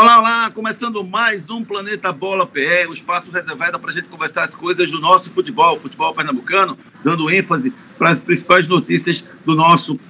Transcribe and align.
Olá, 0.00 0.18
olá! 0.18 0.50
Começando 0.50 1.04
mais 1.04 1.50
um 1.50 1.62
Planeta 1.62 2.10
Bola 2.10 2.46
PE, 2.46 2.86
o 2.88 2.94
espaço 2.94 3.30
reservado 3.30 3.78
para 3.78 3.90
a 3.90 3.92
gente 3.92 4.08
conversar 4.08 4.44
as 4.44 4.54
coisas 4.54 4.90
do 4.90 4.98
nosso 4.98 5.30
futebol, 5.30 5.78
futebol 5.78 6.14
pernambucano, 6.14 6.74
dando 7.04 7.28
ênfase 7.28 7.70
para 7.98 8.08
as 8.08 8.18
principais 8.18 8.66
notícias 8.66 9.22
do 9.44 9.54
nosso, 9.54 10.00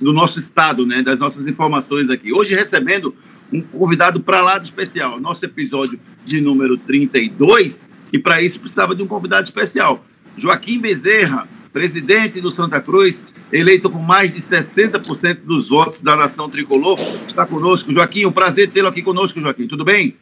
do 0.00 0.12
nosso 0.12 0.40
estado, 0.40 0.84
né, 0.84 1.00
das 1.00 1.20
nossas 1.20 1.46
informações 1.46 2.10
aqui. 2.10 2.32
Hoje 2.32 2.56
recebendo 2.56 3.14
um 3.52 3.62
convidado 3.62 4.18
para 4.18 4.42
lá 4.42 4.58
de 4.58 4.64
especial, 4.64 5.20
nosso 5.20 5.44
episódio 5.44 6.00
de 6.24 6.40
número 6.40 6.76
32, 6.76 7.88
e 8.12 8.18
para 8.18 8.42
isso 8.42 8.58
precisava 8.58 8.96
de 8.96 9.02
um 9.04 9.06
convidado 9.06 9.44
especial. 9.44 10.04
Joaquim 10.36 10.80
Bezerra, 10.80 11.46
presidente 11.72 12.40
do 12.40 12.50
Santa 12.50 12.80
Cruz, 12.80 13.24
eleito 13.52 13.90
com 13.90 13.98
mais 13.98 14.32
de 14.32 14.40
60% 14.40 15.40
dos 15.44 15.68
votos 15.68 16.02
da 16.02 16.14
nação 16.14 16.48
tricolor, 16.48 16.98
está 17.28 17.44
conosco. 17.46 17.92
Joaquim, 17.92 18.26
um 18.26 18.32
prazer 18.32 18.70
tê-lo 18.70 18.88
aqui 18.88 19.02
conosco, 19.02 19.40
Joaquim. 19.40 19.66
Tudo 19.66 19.84
bem? 19.84 20.16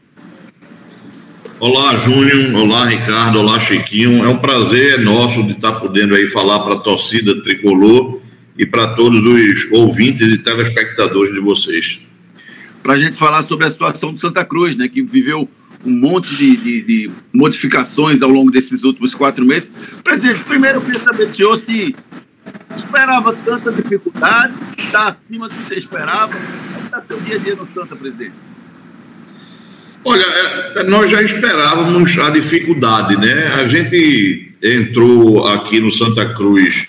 Olá, 1.60 1.96
Júnior. 1.96 2.54
Olá, 2.54 2.86
Ricardo. 2.86 3.40
Olá, 3.40 3.58
Chiquinho. 3.58 4.24
É 4.24 4.28
um 4.28 4.38
prazer 4.38 5.00
nosso 5.00 5.42
de 5.42 5.52
estar 5.52 5.72
podendo 5.80 6.14
aí 6.14 6.28
falar 6.28 6.60
para 6.60 6.74
a 6.74 6.78
torcida 6.78 7.42
tricolor 7.42 8.20
e 8.56 8.64
para 8.64 8.94
todos 8.94 9.24
os 9.24 9.70
ouvintes 9.72 10.28
e 10.28 10.38
telespectadores 10.38 11.32
de 11.32 11.40
vocês. 11.40 12.00
Para 12.82 12.94
a 12.94 12.98
gente 12.98 13.16
falar 13.16 13.42
sobre 13.42 13.66
a 13.66 13.70
situação 13.70 14.12
do 14.12 14.20
Santa 14.20 14.44
Cruz, 14.44 14.76
né, 14.76 14.88
que 14.88 15.02
viveu 15.02 15.48
um 15.84 15.90
monte 15.90 16.34
de, 16.34 16.56
de, 16.56 16.82
de, 16.82 17.10
modificações 17.32 18.22
ao 18.22 18.28
longo 18.28 18.50
desses 18.50 18.82
últimos 18.82 19.14
quatro 19.14 19.44
meses. 19.44 19.70
Presidente, 20.02 20.42
primeiro 20.44 20.78
eu 20.78 20.82
queria 20.82 21.00
saber 21.00 21.26
do 21.26 21.36
senhor 21.36 21.56
se 21.56 21.94
esperava 22.76 23.34
tanta 23.44 23.72
dificuldade, 23.72 24.54
está 24.78 25.08
acima 25.08 25.48
do 25.48 25.54
que 25.54 25.62
você 25.62 25.74
esperava. 25.74 26.32
Como 26.32 26.84
está 26.84 27.02
seu 27.02 27.20
dia 27.20 27.36
a 27.36 27.38
dia 27.38 27.54
no 27.54 27.68
Santa, 27.74 27.94
presidente? 27.94 28.32
Olha, 30.04 30.24
é, 30.24 30.84
nós 30.84 31.10
já 31.10 31.22
esperávamos 31.22 32.18
a 32.18 32.30
dificuldade, 32.30 33.16
né? 33.16 33.48
A 33.54 33.66
gente 33.66 34.54
entrou 34.62 35.46
aqui 35.48 35.80
no 35.80 35.90
Santa 35.90 36.32
Cruz 36.32 36.88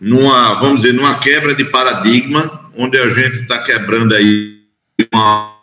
numa, 0.00 0.54
vamos 0.54 0.82
dizer, 0.82 0.94
numa 0.94 1.18
quebra 1.18 1.54
de 1.54 1.64
paradigma, 1.66 2.70
onde 2.76 2.98
a 2.98 3.08
gente 3.08 3.42
está 3.42 3.62
quebrando 3.62 4.14
aí 4.14 4.62
uma 5.12 5.54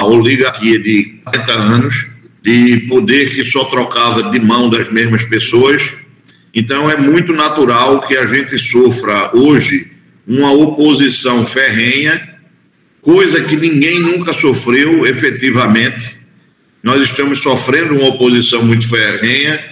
oligarquia 0.00 0.78
de 0.78 1.20
40 1.24 1.52
anos, 1.52 2.10
de 2.42 2.86
poder 2.88 3.34
que 3.34 3.44
só 3.44 3.64
trocava 3.64 4.30
de 4.30 4.40
mão 4.40 4.70
das 4.70 4.90
mesmas 4.90 5.24
pessoas 5.24 6.05
então 6.56 6.90
é 6.90 6.96
muito 6.96 7.34
natural 7.34 8.00
que 8.08 8.16
a 8.16 8.24
gente 8.24 8.56
sofra 8.56 9.30
hoje 9.36 9.92
uma 10.26 10.50
oposição 10.50 11.44
ferrenha, 11.44 12.30
coisa 13.02 13.42
que 13.42 13.54
ninguém 13.54 14.00
nunca 14.00 14.32
sofreu 14.32 15.06
efetivamente. 15.06 16.16
Nós 16.82 17.02
estamos 17.02 17.40
sofrendo 17.40 17.94
uma 17.96 18.08
oposição 18.08 18.64
muito 18.64 18.88
ferrenha, 18.88 19.62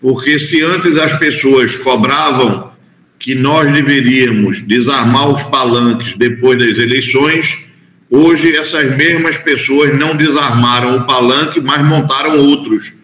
porque 0.00 0.36
se 0.40 0.60
antes 0.64 0.98
as 0.98 1.16
pessoas 1.16 1.76
cobravam 1.76 2.72
que 3.20 3.36
nós 3.36 3.72
deveríamos 3.72 4.60
desarmar 4.62 5.28
os 5.28 5.44
palanques 5.44 6.14
depois 6.14 6.58
das 6.58 6.76
eleições, 6.76 7.72
hoje 8.10 8.56
essas 8.56 8.96
mesmas 8.96 9.38
pessoas 9.38 9.96
não 9.96 10.16
desarmaram 10.16 10.96
o 10.96 11.06
palanque, 11.06 11.60
mas 11.60 11.88
montaram 11.88 12.36
outros. 12.36 12.94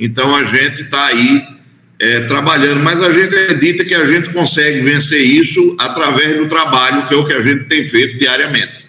Então 0.00 0.34
a 0.34 0.42
gente 0.44 0.84
está 0.84 1.04
aí 1.08 1.57
é, 2.00 2.20
trabalhando, 2.20 2.80
mas 2.80 3.02
a 3.02 3.12
gente 3.12 3.34
acredita 3.34 3.84
que 3.84 3.94
a 3.94 4.04
gente 4.04 4.32
consegue 4.32 4.80
vencer 4.80 5.20
isso 5.20 5.76
através 5.80 6.36
do 6.36 6.48
trabalho, 6.48 7.06
que 7.08 7.14
é 7.14 7.16
o 7.16 7.24
que 7.24 7.32
a 7.32 7.40
gente 7.40 7.64
tem 7.64 7.84
feito 7.84 8.18
diariamente. 8.18 8.88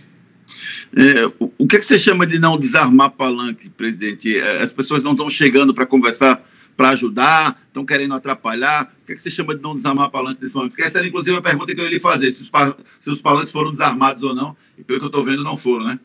É, 0.96 1.26
o 1.58 1.68
que, 1.68 1.76
é 1.76 1.80
que 1.80 1.86
você 1.86 2.00
chama 2.00 2.26
de 2.26 2.40
não 2.40 2.58
desarmar 2.58 3.12
palanque, 3.12 3.70
presidente? 3.70 4.38
É, 4.38 4.62
as 4.62 4.72
pessoas 4.72 5.04
não 5.04 5.12
estão 5.12 5.30
chegando 5.30 5.74
para 5.74 5.86
conversar, 5.86 6.44
para 6.76 6.90
ajudar, 6.90 7.62
estão 7.68 7.86
querendo 7.86 8.14
atrapalhar. 8.14 8.92
O 9.04 9.06
que, 9.06 9.14
é 9.14 9.16
que 9.16 9.22
você 9.22 9.30
chama 9.30 9.56
de 9.56 9.62
não 9.62 9.76
desarmar 9.76 10.10
palanque 10.10 10.42
nesse 10.42 10.56
momento? 10.56 10.72
Porque 10.72 10.84
essa 10.84 11.00
era, 11.00 11.08
inclusive, 11.08 11.36
a 11.36 11.42
pergunta 11.42 11.74
que 11.74 11.80
eu 11.80 11.86
ia 11.86 11.92
lhe 11.92 12.00
fazer: 12.00 12.32
se 12.32 12.42
os, 12.42 12.52
se 13.02 13.10
os 13.10 13.22
palanques 13.22 13.52
foram 13.52 13.72
desarmados 13.72 14.24
ou 14.24 14.34
não, 14.34 14.56
e 14.78 14.84
pelo 14.84 15.00
que 15.00 15.06
eu 15.06 15.10
estou 15.10 15.24
vendo, 15.24 15.44
não 15.44 15.58
foram, 15.58 15.86
né? 15.86 16.00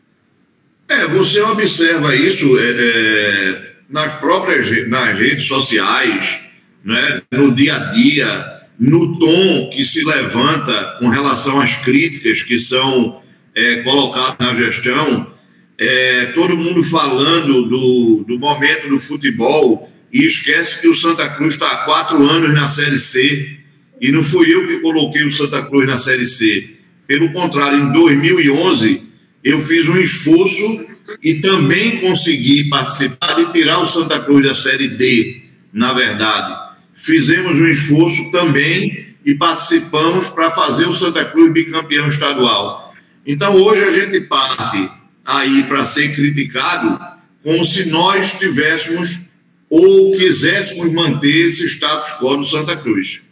É, 0.88 1.06
você 1.06 1.40
observa 1.40 2.14
isso 2.14 2.58
é, 2.58 2.62
é, 2.62 3.72
nas 3.88 4.14
próprias 4.16 4.86
nas 4.88 5.18
redes 5.18 5.46
sociais, 5.46 6.43
né, 6.84 7.22
no 7.32 7.52
dia 7.52 7.76
a 7.76 7.78
dia, 7.86 8.46
no 8.78 9.18
tom 9.18 9.70
que 9.70 9.82
se 9.82 10.04
levanta 10.04 10.96
com 10.98 11.08
relação 11.08 11.60
às 11.60 11.76
críticas 11.76 12.42
que 12.42 12.58
são 12.58 13.22
é, 13.54 13.76
colocadas 13.76 14.36
na 14.38 14.54
gestão, 14.54 15.32
é, 15.78 16.26
todo 16.26 16.56
mundo 16.56 16.82
falando 16.82 17.64
do, 17.64 18.24
do 18.28 18.38
momento 18.38 18.88
do 18.88 18.98
futebol 18.98 19.90
e 20.12 20.24
esquece 20.24 20.80
que 20.80 20.88
o 20.88 20.94
Santa 20.94 21.28
Cruz 21.30 21.54
está 21.54 21.66
há 21.66 21.76
quatro 21.84 22.22
anos 22.28 22.52
na 22.52 22.68
Série 22.68 22.98
C 22.98 23.58
e 24.00 24.12
não 24.12 24.22
fui 24.22 24.52
eu 24.52 24.66
que 24.66 24.80
coloquei 24.80 25.24
o 25.24 25.32
Santa 25.32 25.62
Cruz 25.62 25.86
na 25.86 25.96
Série 25.96 26.26
C. 26.26 26.70
Pelo 27.06 27.32
contrário, 27.32 27.78
em 27.78 27.92
2011 27.92 29.02
eu 29.42 29.58
fiz 29.60 29.88
um 29.88 29.96
esforço 29.96 30.86
e 31.22 31.34
também 31.34 31.98
consegui 31.98 32.64
participar 32.68 33.34
de 33.34 33.52
tirar 33.52 33.78
o 33.78 33.88
Santa 33.88 34.20
Cruz 34.20 34.46
da 34.46 34.54
Série 34.54 34.88
D, 34.88 35.42
na 35.72 35.92
verdade 35.92 36.64
fizemos 37.04 37.60
um 37.60 37.68
esforço 37.68 38.30
também 38.30 39.14
e 39.24 39.34
participamos 39.34 40.28
para 40.28 40.50
fazer 40.50 40.86
o 40.86 40.94
Santa 40.94 41.24
Cruz 41.24 41.52
bicampeão 41.52 42.08
estadual. 42.08 42.94
Então 43.26 43.54
hoje 43.54 43.84
a 43.84 43.90
gente 43.90 44.20
parte 44.22 44.90
aí 45.24 45.64
para 45.64 45.84
ser 45.84 46.14
criticado 46.14 46.98
como 47.42 47.62
se 47.64 47.84
nós 47.84 48.38
tivéssemos 48.38 49.28
ou 49.68 50.12
quiséssemos 50.12 50.90
manter 50.92 51.48
esse 51.48 51.66
status 51.66 52.12
quo 52.18 52.38
do 52.38 52.44
Santa 52.44 52.74
Cruz. 52.74 53.22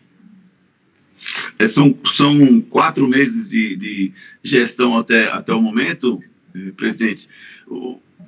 É, 1.59 1.67
são, 1.67 1.97
são 2.15 2.61
quatro 2.63 3.09
meses 3.09 3.49
de, 3.49 3.77
de 3.77 4.13
gestão 4.43 4.99
até, 4.99 5.31
até 5.31 5.55
o 5.55 5.63
momento, 5.63 6.23
eh, 6.55 6.73
presidente. 6.77 7.29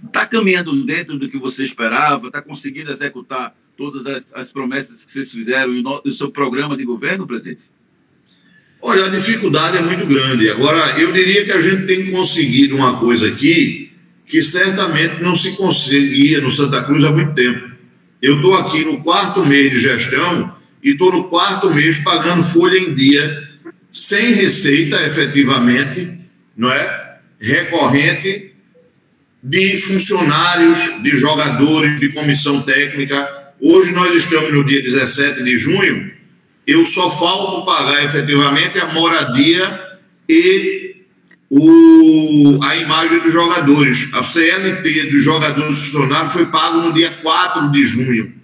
Está 0.07 0.27
caminhando 0.27 0.85
dentro 0.85 1.19
do 1.19 1.29
que 1.29 1.37
você 1.37 1.65
esperava? 1.65 2.29
Está 2.29 2.41
conseguindo 2.41 2.91
executar 2.93 3.55
todas 3.77 4.07
as, 4.07 4.33
as 4.35 4.53
promessas 4.53 5.05
que 5.05 5.13
vocês 5.13 5.31
fizeram 5.31 5.75
e 5.75 5.83
o, 5.83 6.03
o 6.05 6.13
seu 6.13 6.31
programa 6.31 6.77
de 6.77 6.85
governo, 6.85 7.27
presidente? 7.27 7.65
Olha, 8.81 9.07
a 9.07 9.09
dificuldade 9.09 9.79
é 9.79 9.81
muito 9.81 10.07
grande. 10.07 10.49
Agora, 10.51 11.01
eu 11.01 11.11
diria 11.11 11.45
que 11.45 11.53
a 11.53 11.61
gente 11.61 11.87
tem 11.87 12.11
conseguido 12.11 12.77
uma 12.77 12.99
coisa 12.99 13.29
aqui 13.29 13.91
que 14.27 14.43
certamente 14.43 15.23
não 15.23 15.37
se 15.37 15.53
conseguia 15.53 16.41
no 16.41 16.53
Santa 16.53 16.83
Cruz 16.83 17.05
há 17.05 17.11
muito 17.11 17.33
tempo. 17.35 17.71
Eu 18.21 18.37
estou 18.37 18.55
aqui 18.55 18.85
no 18.85 19.03
quarto 19.03 19.45
mês 19.45 19.71
de 19.71 19.79
gestão 19.79 20.55
e 20.83 20.91
estou 20.91 21.13
no 21.13 21.25
quarto 21.25 21.71
mês 21.73 21.99
pagando 21.99 22.43
folha 22.43 22.79
em 22.79 22.95
dia, 22.95 23.49
sem 23.91 24.33
receita 24.33 24.97
efetivamente, 25.07 26.19
não 26.57 26.71
é? 26.71 27.19
Recorrente 27.41 28.53
de 29.43 29.77
funcionários, 29.77 31.03
de 31.03 31.11
jogadores, 31.19 32.01
de 32.01 32.11
comissão 32.11 32.63
técnica 32.63 33.44
Hoje 33.67 33.93
nós 33.93 34.15
estamos 34.15 34.53
no 34.53 34.63
dia 34.63 34.83
17 34.83 35.43
de 35.43 35.57
junho, 35.57 36.11
eu 36.67 36.85
só 36.85 37.09
falto 37.09 37.65
pagar 37.65 38.05
efetivamente 38.05 38.79
a 38.79 38.93
moradia 38.93 39.81
e 40.29 40.97
o, 41.49 42.59
a 42.63 42.77
imagem 42.77 43.21
dos 43.21 43.33
jogadores. 43.33 44.11
A 44.13 44.23
CLT 44.23 45.05
dos 45.05 45.25
jogadores 45.25 45.79
funcionários 45.79 46.35
foi 46.35 46.45
pago 46.51 46.83
no 46.83 46.93
dia 46.93 47.11
4 47.23 47.73
de 47.73 47.87
junho. 47.87 48.35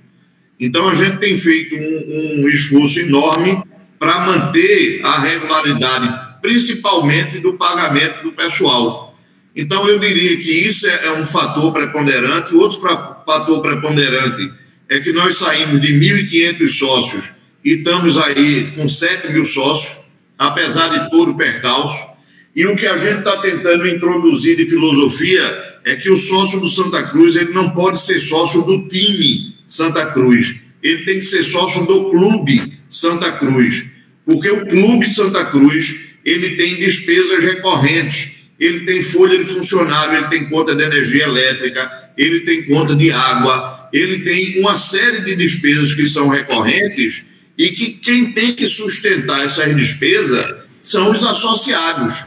Então 0.58 0.88
a 0.88 0.94
gente 0.94 1.18
tem 1.18 1.36
feito 1.36 1.76
um, 1.76 2.42
um 2.42 2.48
esforço 2.48 2.98
enorme 3.00 3.62
para 3.98 4.20
manter 4.20 5.02
a 5.04 5.20
regularidade, 5.20 6.40
principalmente 6.40 7.40
do 7.40 7.58
pagamento 7.58 8.22
do 8.22 8.32
pessoal. 8.32 9.14
Então 9.54 9.86
eu 9.86 9.98
diria 9.98 10.38
que 10.38 10.50
isso 10.50 10.86
é, 10.86 11.08
é 11.08 11.12
um 11.12 11.26
fator 11.26 11.74
preponderante. 11.74 12.54
Outro 12.54 12.80
fator 12.80 13.60
preponderante 13.60 14.59
é 14.90 14.98
que 14.98 15.12
nós 15.12 15.38
saímos 15.38 15.80
de 15.80 15.94
1.500 15.94 16.68
sócios 16.68 17.30
e 17.64 17.74
estamos 17.74 18.18
aí 18.18 18.72
com 18.74 18.88
7 18.88 19.32
mil 19.32 19.44
sócios, 19.44 19.98
apesar 20.36 20.88
de 20.88 21.08
todo 21.10 21.30
o 21.30 21.36
percalço. 21.36 22.10
E 22.56 22.66
o 22.66 22.74
que 22.74 22.86
a 22.86 22.96
gente 22.96 23.20
está 23.20 23.36
tentando 23.36 23.86
introduzir 23.86 24.56
de 24.56 24.66
filosofia 24.66 25.78
é 25.84 25.94
que 25.94 26.10
o 26.10 26.16
sócio 26.16 26.58
do 26.58 26.68
Santa 26.68 27.04
Cruz 27.04 27.36
ele 27.36 27.52
não 27.52 27.70
pode 27.70 28.00
ser 28.02 28.18
sócio 28.18 28.62
do 28.62 28.88
time 28.88 29.54
Santa 29.64 30.06
Cruz, 30.06 30.60
ele 30.82 31.04
tem 31.04 31.20
que 31.20 31.24
ser 31.24 31.44
sócio 31.44 31.86
do 31.86 32.10
clube 32.10 32.72
Santa 32.88 33.30
Cruz, 33.32 33.86
porque 34.26 34.50
o 34.50 34.66
clube 34.66 35.08
Santa 35.08 35.44
Cruz 35.44 36.10
ele 36.24 36.56
tem 36.56 36.74
despesas 36.74 37.44
recorrentes, 37.44 38.32
ele 38.58 38.80
tem 38.80 39.00
folha 39.02 39.38
de 39.38 39.44
funcionário, 39.44 40.18
ele 40.18 40.26
tem 40.26 40.48
conta 40.48 40.74
de 40.74 40.82
energia 40.82 41.24
elétrica, 41.24 42.10
ele 42.18 42.40
tem 42.40 42.64
conta 42.64 42.96
de 42.96 43.12
água, 43.12 43.79
ele 43.92 44.20
tem 44.20 44.60
uma 44.60 44.76
série 44.76 45.20
de 45.20 45.36
despesas 45.36 45.94
que 45.94 46.06
são 46.06 46.28
recorrentes 46.28 47.24
e 47.56 47.70
que 47.70 47.92
quem 47.94 48.32
tem 48.32 48.54
que 48.54 48.66
sustentar 48.66 49.44
essas 49.44 49.74
despesas 49.76 50.56
são 50.80 51.10
os 51.10 51.24
associados. 51.24 52.24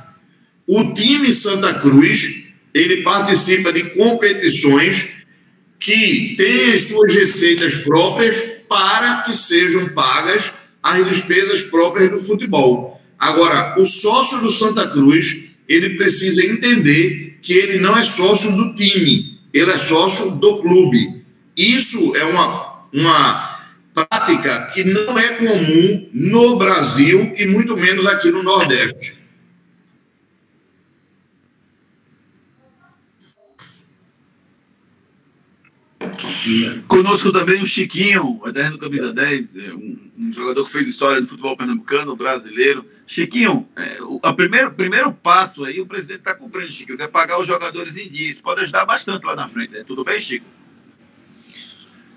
O 0.68 0.94
time 0.94 1.34
Santa 1.34 1.74
Cruz 1.74 2.44
ele 2.74 3.04
participa 3.04 3.72
de 3.72 3.84
competições 3.92 5.24
que 5.80 6.34
têm 6.38 6.74
as 6.74 6.88
suas 6.88 7.14
receitas 7.14 7.76
próprias 7.76 8.42
para 8.68 9.22
que 9.24 9.36
sejam 9.36 9.90
pagas 9.90 10.52
as 10.82 11.06
despesas 11.06 11.62
próprias 11.62 12.10
do 12.10 12.20
futebol. 12.20 13.02
Agora, 13.20 13.76
o 13.78 13.86
sócio 13.86 14.40
do 14.40 14.52
Santa 14.52 14.88
Cruz, 14.88 15.46
ele 15.68 15.92
precisa 15.92 16.46
entender 16.46 17.38
que 17.42 17.54
ele 17.54 17.80
não 17.80 17.98
é 17.98 18.04
sócio 18.04 18.52
do 18.52 18.74
time, 18.76 19.40
ele 19.54 19.72
é 19.72 19.78
sócio 19.78 20.32
do 20.32 20.62
clube. 20.62 21.23
Isso 21.56 22.16
é 22.16 22.24
uma, 22.26 22.88
uma 22.92 23.60
prática 23.94 24.68
que 24.74 24.84
não 24.84 25.18
é 25.18 25.34
comum 25.34 26.10
no 26.14 26.58
Brasil 26.58 27.34
e 27.38 27.46
muito 27.46 27.78
menos 27.78 28.06
aqui 28.08 28.32
no 28.32 28.42
Nordeste. 28.42 29.24
Conosco 36.88 37.32
também 37.32 37.64
o 37.64 37.68
Chiquinho, 37.68 38.42
eterno 38.46 38.78
camisa 38.78 39.14
10, 39.14 39.56
é, 39.56 39.74
um, 39.74 40.34
jogador 40.34 40.66
que 40.66 40.74
fez 40.74 40.88
história 40.90 41.22
do 41.22 41.30
futebol 41.30 41.56
pernambucano, 41.56 42.16
brasileiro. 42.18 42.86
Chiquinho, 43.08 43.66
é, 43.78 44.00
o 44.02 44.20
primeiro, 44.34 44.72
primeiro 44.72 45.14
passo 45.14 45.64
aí, 45.64 45.80
o 45.80 45.86
presidente 45.86 46.20
está 46.20 46.36
cumprindo, 46.36 46.72
Chiquinho, 46.72 46.98
que 46.98 47.04
é 47.04 47.08
pagar 47.08 47.40
os 47.40 47.48
jogadores 47.48 47.96
em 47.96 48.10
dia. 48.10 48.30
Isso 48.30 48.44
pode 48.44 48.62
ajudar 48.62 48.86
bastante 48.86 49.26
lá 49.26 49.36
na 49.36 49.48
frente. 49.48 49.72
Né? 49.72 49.84
Tudo 49.88 50.04
bem, 50.04 50.20
Chico? 50.20 50.46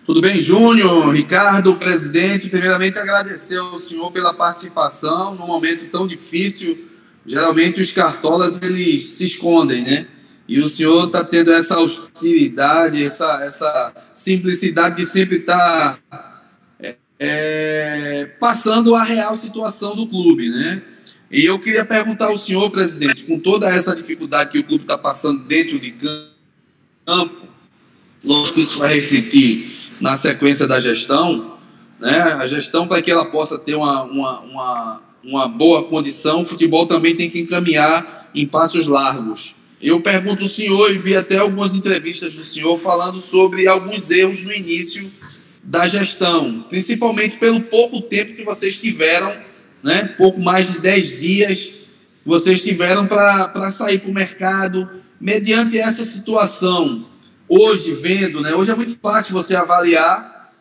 Tudo 0.06 0.20
bem, 0.20 0.40
Júnior, 0.40 1.12
Ricardo, 1.12 1.74
presidente. 1.74 2.48
Primeiramente, 2.48 2.96
agradecer 2.96 3.56
ao 3.56 3.76
senhor 3.76 4.12
pela 4.12 4.32
participação 4.32 5.34
num 5.34 5.48
momento 5.48 5.84
tão 5.86 6.06
difícil. 6.06 6.78
Geralmente, 7.26 7.80
os 7.80 7.90
cartolas 7.90 8.62
eles 8.62 9.08
se 9.08 9.24
escondem, 9.24 9.82
né? 9.82 10.06
E 10.46 10.60
o 10.60 10.68
senhor 10.68 11.06
está 11.06 11.24
tendo 11.24 11.52
essa 11.52 11.74
austeridade, 11.74 13.02
essa, 13.02 13.42
essa 13.42 13.92
simplicidade 14.14 14.94
de 14.94 15.04
sempre 15.04 15.38
estar 15.38 15.98
tá, 16.08 16.42
é, 16.78 16.96
é, 17.18 18.26
passando 18.38 18.94
a 18.94 19.02
real 19.02 19.34
situação 19.34 19.96
do 19.96 20.06
clube, 20.06 20.50
né? 20.50 20.82
E 21.28 21.44
eu 21.44 21.58
queria 21.58 21.84
perguntar 21.84 22.26
ao 22.26 22.38
senhor, 22.38 22.70
presidente, 22.70 23.24
com 23.24 23.40
toda 23.40 23.68
essa 23.68 23.96
dificuldade 23.96 24.52
que 24.52 24.60
o 24.60 24.64
clube 24.64 24.84
está 24.84 24.96
passando 24.96 25.42
dentro 25.42 25.80
de 25.80 25.92
campo, 27.04 27.48
lógico 28.22 28.54
que 28.54 28.60
isso 28.60 28.78
vai 28.78 28.94
refletir 28.94 29.75
na 30.00 30.16
sequência 30.16 30.66
da 30.66 30.81
gestão, 30.81 31.56
né? 31.98 32.20
A 32.20 32.46
gestão, 32.46 32.87
para 32.87 33.00
que 33.00 33.10
ela 33.10 33.25
possa 33.26 33.58
ter 33.58 33.75
uma, 33.75 34.02
uma, 34.02 34.40
uma, 34.40 35.02
uma 35.25 35.48
boa 35.48 35.84
condição, 35.84 36.43
o 36.43 36.44
futebol 36.44 36.87
também 36.87 37.16
tem 37.16 37.31
que 37.31 37.40
encaminhar 37.40 38.31
em 38.34 38.46
passos 38.46 38.87
largos. 38.87 39.54
Eu 39.81 40.00
pergunto 40.00 40.43
ao 40.43 40.48
senhor 40.48 40.90
e 40.90 40.98
vi 40.98 41.16
até 41.16 41.38
algumas 41.38 41.75
entrevistas 41.75 42.37
do 42.37 42.44
senhor 42.44 42.78
falando 42.78 43.19
sobre 43.19 43.66
alguns 43.66 44.10
erros 44.10 44.44
no 44.44 44.52
início 44.52 45.10
da 45.62 45.87
gestão, 45.87 46.64
principalmente 46.69 47.37
pelo 47.37 47.60
pouco 47.60 48.00
tempo 48.00 48.34
que 48.34 48.44
vocês 48.44 48.78
tiveram, 48.78 49.34
né? 49.82 50.04
pouco 50.16 50.40
mais 50.40 50.72
de 50.72 50.81
10 50.81 51.20
dias 51.20 51.76
vocês 52.26 52.64
tiveram 52.64 53.06
para 53.06 53.70
sair 53.70 54.00
para 54.00 54.10
o 54.10 54.14
mercado. 54.14 54.90
Mediante 55.20 55.78
essa 55.78 56.04
situação, 56.04 57.06
hoje 57.48 57.93
vendo, 57.93 58.40
né? 58.40 58.54
hoje 58.54 58.70
é 58.70 58.75
muito 58.75 58.98
fácil 58.98 59.32
você 59.32 59.54
avaliar, 59.54 60.52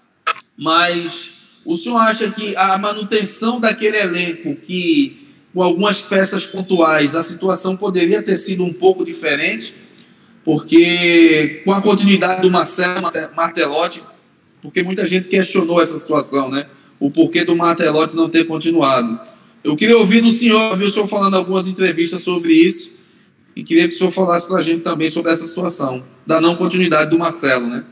mas 0.58 1.32
o 1.66 1.76
senhor 1.76 1.98
acha 1.98 2.30
que 2.32 2.56
a 2.56 2.78
manutenção 2.78 3.60
daquele 3.60 3.98
elenco 3.98 4.56
que 4.56 5.26
com 5.56 5.64
algumas 5.64 6.02
peças 6.02 6.46
pontuais, 6.46 7.16
a 7.16 7.24
situação 7.24 7.78
poderia 7.78 8.22
ter 8.22 8.36
sido 8.36 8.62
um 8.66 8.74
pouco 8.74 9.06
diferente, 9.06 9.74
porque 10.44 11.62
com 11.64 11.72
a 11.72 11.82
continuidade 11.82 12.42
do 12.42 12.52
Marcelo 12.52 13.02
Martelotti, 13.34 14.04
porque 14.62 14.84
muita 14.84 15.08
gente 15.08 15.30
questionou 15.30 15.82
essa 15.82 15.98
situação, 15.98 16.52
né? 16.52 16.68
O 17.00 17.10
porquê 17.10 17.46
do 17.46 17.56
Martelotti 17.56 18.18
não 18.18 18.30
ter 18.30 18.44
continuado. 18.44 19.18
Eu 19.64 19.78
queria 19.78 19.98
ouvir 19.98 20.20
do 20.20 20.30
senhor, 20.30 20.78
viu 20.78 20.88
o 20.88 20.92
senhor 20.92 21.08
falando 21.08 21.36
algumas 21.36 21.70
entrevistas 21.70 22.22
sobre 22.22 22.52
isso, 22.52 22.92
e 23.56 23.64
queria 23.64 23.88
que 23.88 23.94
o 23.96 23.98
senhor 23.98 24.12
falasse 24.12 24.48
para 24.48 24.58
a 24.58 24.62
gente 24.62 24.82
também 24.82 25.10
sobre 25.10 25.32
essa 25.32 25.48
situação, 25.48 26.06
da 26.26 26.42
não 26.42 26.56
continuidade 26.56 27.10
do 27.10 27.18
Marcelo, 27.18 27.68
né? 27.68 27.84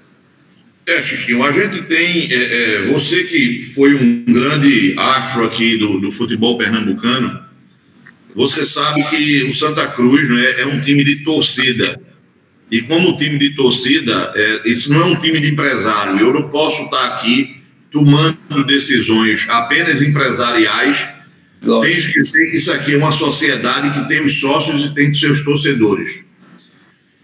É, 0.86 1.02
Chiquinho, 1.02 1.44
a 1.44 1.52
gente 1.52 1.84
tem. 1.84 2.30
É, 2.30 2.36
é, 2.36 2.82
você 2.88 3.24
que 3.24 3.62
foi 3.74 3.96
um 3.96 4.26
grande 4.26 4.94
astro 4.98 5.46
aqui 5.46 5.78
do, 5.78 5.98
do 6.00 6.12
futebol 6.12 6.58
pernambucano, 6.58 7.40
você 8.36 8.66
sabe 8.66 9.02
que 9.06 9.44
o 9.44 9.56
Santa 9.56 9.88
Cruz 9.88 10.30
né, 10.30 10.62
é 10.62 10.66
um 10.66 10.82
time 10.82 11.04
de 11.04 11.24
torcida. 11.24 12.02
E 12.70 12.82
como 12.82 13.16
time 13.16 13.38
de 13.38 13.52
torcida, 13.52 14.34
é, 14.36 14.62
isso 14.66 14.92
não 14.92 15.04
é 15.04 15.06
um 15.06 15.16
time 15.16 15.40
de 15.40 15.50
empresário. 15.50 16.20
Eu 16.20 16.34
não 16.34 16.50
posso 16.50 16.84
estar 16.84 17.06
aqui 17.16 17.62
tomando 17.90 18.66
decisões 18.66 19.48
apenas 19.48 20.02
empresariais, 20.02 21.08
Lógico. 21.64 21.88
sem 21.88 21.98
esquecer 21.98 22.52
que 22.52 22.58
isso 22.58 22.72
aqui 22.72 22.94
é 22.94 22.98
uma 22.98 23.12
sociedade 23.12 24.00
que 24.00 24.08
tem 24.08 24.24
os 24.24 24.40
sócios 24.40 24.86
e 24.86 24.94
tem 24.94 25.12
seus 25.14 25.44
torcedores. 25.44 26.26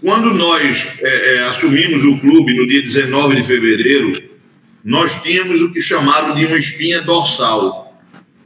Quando 0.01 0.33
nós 0.33 0.99
é, 1.01 1.35
é, 1.35 1.43
assumimos 1.47 2.05
o 2.05 2.17
clube 2.19 2.55
no 2.55 2.65
dia 2.65 2.81
19 2.81 3.35
de 3.35 3.43
fevereiro, 3.43 4.13
nós 4.83 5.21
tínhamos 5.21 5.61
o 5.61 5.71
que 5.71 5.81
chamaram 5.81 6.33
de 6.35 6.45
uma 6.45 6.57
espinha 6.57 7.01
dorsal 7.01 7.89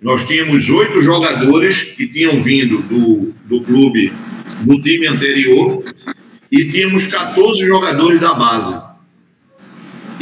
nós 0.04 0.28
tínhamos 0.28 0.70
oito 0.70 1.02
jogadores 1.02 1.82
que 1.82 2.06
tinham 2.06 2.38
vindo 2.38 2.80
do, 2.80 3.34
do 3.46 3.62
clube 3.62 4.12
do 4.60 4.80
time 4.82 5.08
anterior 5.08 5.82
e 6.52 6.66
tínhamos 6.66 7.08
14 7.08 7.66
jogadores 7.66 8.20
da 8.20 8.34
base. 8.34 8.93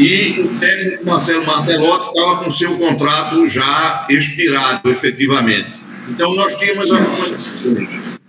E 0.02 0.42
o 0.42 0.48
técnico 0.60 1.06
Marcelo 1.06 1.46
Martelotti 1.46 2.08
estava 2.08 2.44
com 2.44 2.50
seu 2.50 2.76
contrato 2.76 3.48
já 3.48 4.08
expirado, 4.10 4.90
efetivamente. 4.90 5.76
Então, 6.10 6.34
nós 6.34 6.56
tínhamos 6.56 6.90
algumas 6.90 7.30
decisões. 7.30 8.20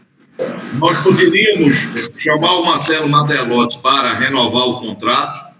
Nós 0.78 0.98
poderíamos 1.02 1.88
chamar 2.18 2.58
o 2.58 2.66
Marcelo 2.66 3.08
Martelotti 3.08 3.78
para 3.78 4.12
renovar 4.12 4.64
o 4.64 4.80
contrato, 4.80 5.50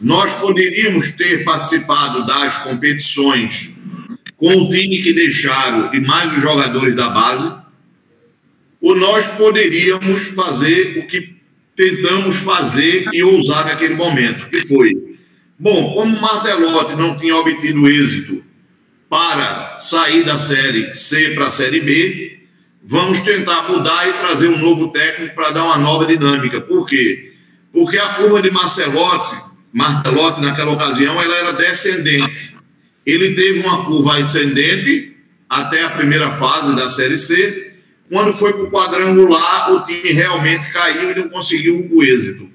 nós 0.00 0.32
poderíamos 0.32 1.10
ter 1.10 1.44
participado 1.44 2.24
das 2.24 2.56
competições 2.56 3.76
com 4.38 4.54
o 4.54 4.68
time 4.70 5.02
que 5.02 5.12
deixaram 5.12 5.94
e 5.94 6.00
mais 6.00 6.34
os 6.34 6.40
jogadores 6.40 6.96
da 6.96 7.10
base, 7.10 7.52
ou 8.80 8.96
nós 8.96 9.28
poderíamos 9.28 10.28
fazer 10.28 10.98
o 10.98 11.06
que 11.06 11.36
tentamos 11.74 12.36
fazer 12.36 13.06
e 13.12 13.22
ousar 13.22 13.66
naquele 13.66 13.94
momento, 13.94 14.48
que 14.48 14.66
foi, 14.66 15.05
bom, 15.58 15.88
como 15.88 16.20
Martelotti 16.20 16.94
não 16.94 17.16
tinha 17.16 17.36
obtido 17.36 17.88
êxito 17.88 18.44
para 19.08 19.78
sair 19.78 20.24
da 20.24 20.38
Série 20.38 20.94
C 20.94 21.30
para 21.30 21.46
a 21.46 21.50
Série 21.50 21.80
B, 21.80 22.40
vamos 22.82 23.20
tentar 23.20 23.68
mudar 23.68 24.08
e 24.08 24.12
trazer 24.14 24.48
um 24.48 24.58
novo 24.58 24.88
técnico 24.88 25.34
para 25.34 25.50
dar 25.50 25.64
uma 25.64 25.78
nova 25.78 26.06
dinâmica. 26.06 26.60
Por 26.60 26.86
quê? 26.86 27.32
Porque 27.72 27.98
a 27.98 28.14
curva 28.14 28.40
de 28.40 28.50
Marcelotti, 28.50 29.36
Martelotti 29.72 30.40
naquela 30.40 30.72
ocasião, 30.72 31.20
ela 31.20 31.34
era 31.36 31.52
descendente. 31.52 32.54
Ele 33.04 33.34
teve 33.34 33.60
uma 33.60 33.84
curva 33.84 34.18
ascendente 34.18 35.16
até 35.48 35.84
a 35.84 35.90
primeira 35.90 36.30
fase 36.30 36.74
da 36.74 36.88
Série 36.88 37.16
C. 37.16 37.72
Quando 38.10 38.32
foi 38.32 38.52
para 38.52 38.62
o 38.62 38.70
quadrangular, 38.70 39.72
o 39.72 39.82
time 39.82 40.10
realmente 40.12 40.70
caiu 40.72 41.10
e 41.10 41.14
não 41.14 41.28
conseguiu 41.28 41.88
o 41.90 42.02
êxito. 42.02 42.48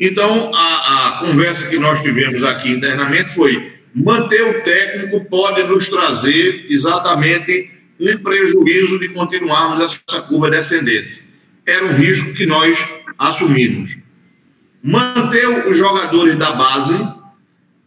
Então, 0.00 0.50
a, 0.54 1.08
a 1.08 1.18
conversa 1.18 1.68
que 1.68 1.78
nós 1.78 2.00
tivemos 2.00 2.42
aqui 2.42 2.70
internamente 2.70 3.34
foi: 3.34 3.74
manter 3.94 4.42
o 4.42 4.62
técnico 4.62 5.26
pode 5.26 5.62
nos 5.64 5.88
trazer 5.88 6.66
exatamente 6.70 7.70
um 8.00 8.16
prejuízo 8.16 8.98
de 8.98 9.10
continuarmos 9.10 9.84
essa 9.84 10.22
curva 10.22 10.50
descendente. 10.50 11.22
Era 11.66 11.84
um 11.84 11.92
risco 11.92 12.32
que 12.32 12.46
nós 12.46 12.82
assumimos. 13.18 13.98
Manter 14.82 15.68
os 15.68 15.76
jogadores 15.76 16.38
da 16.38 16.52
base 16.52 16.96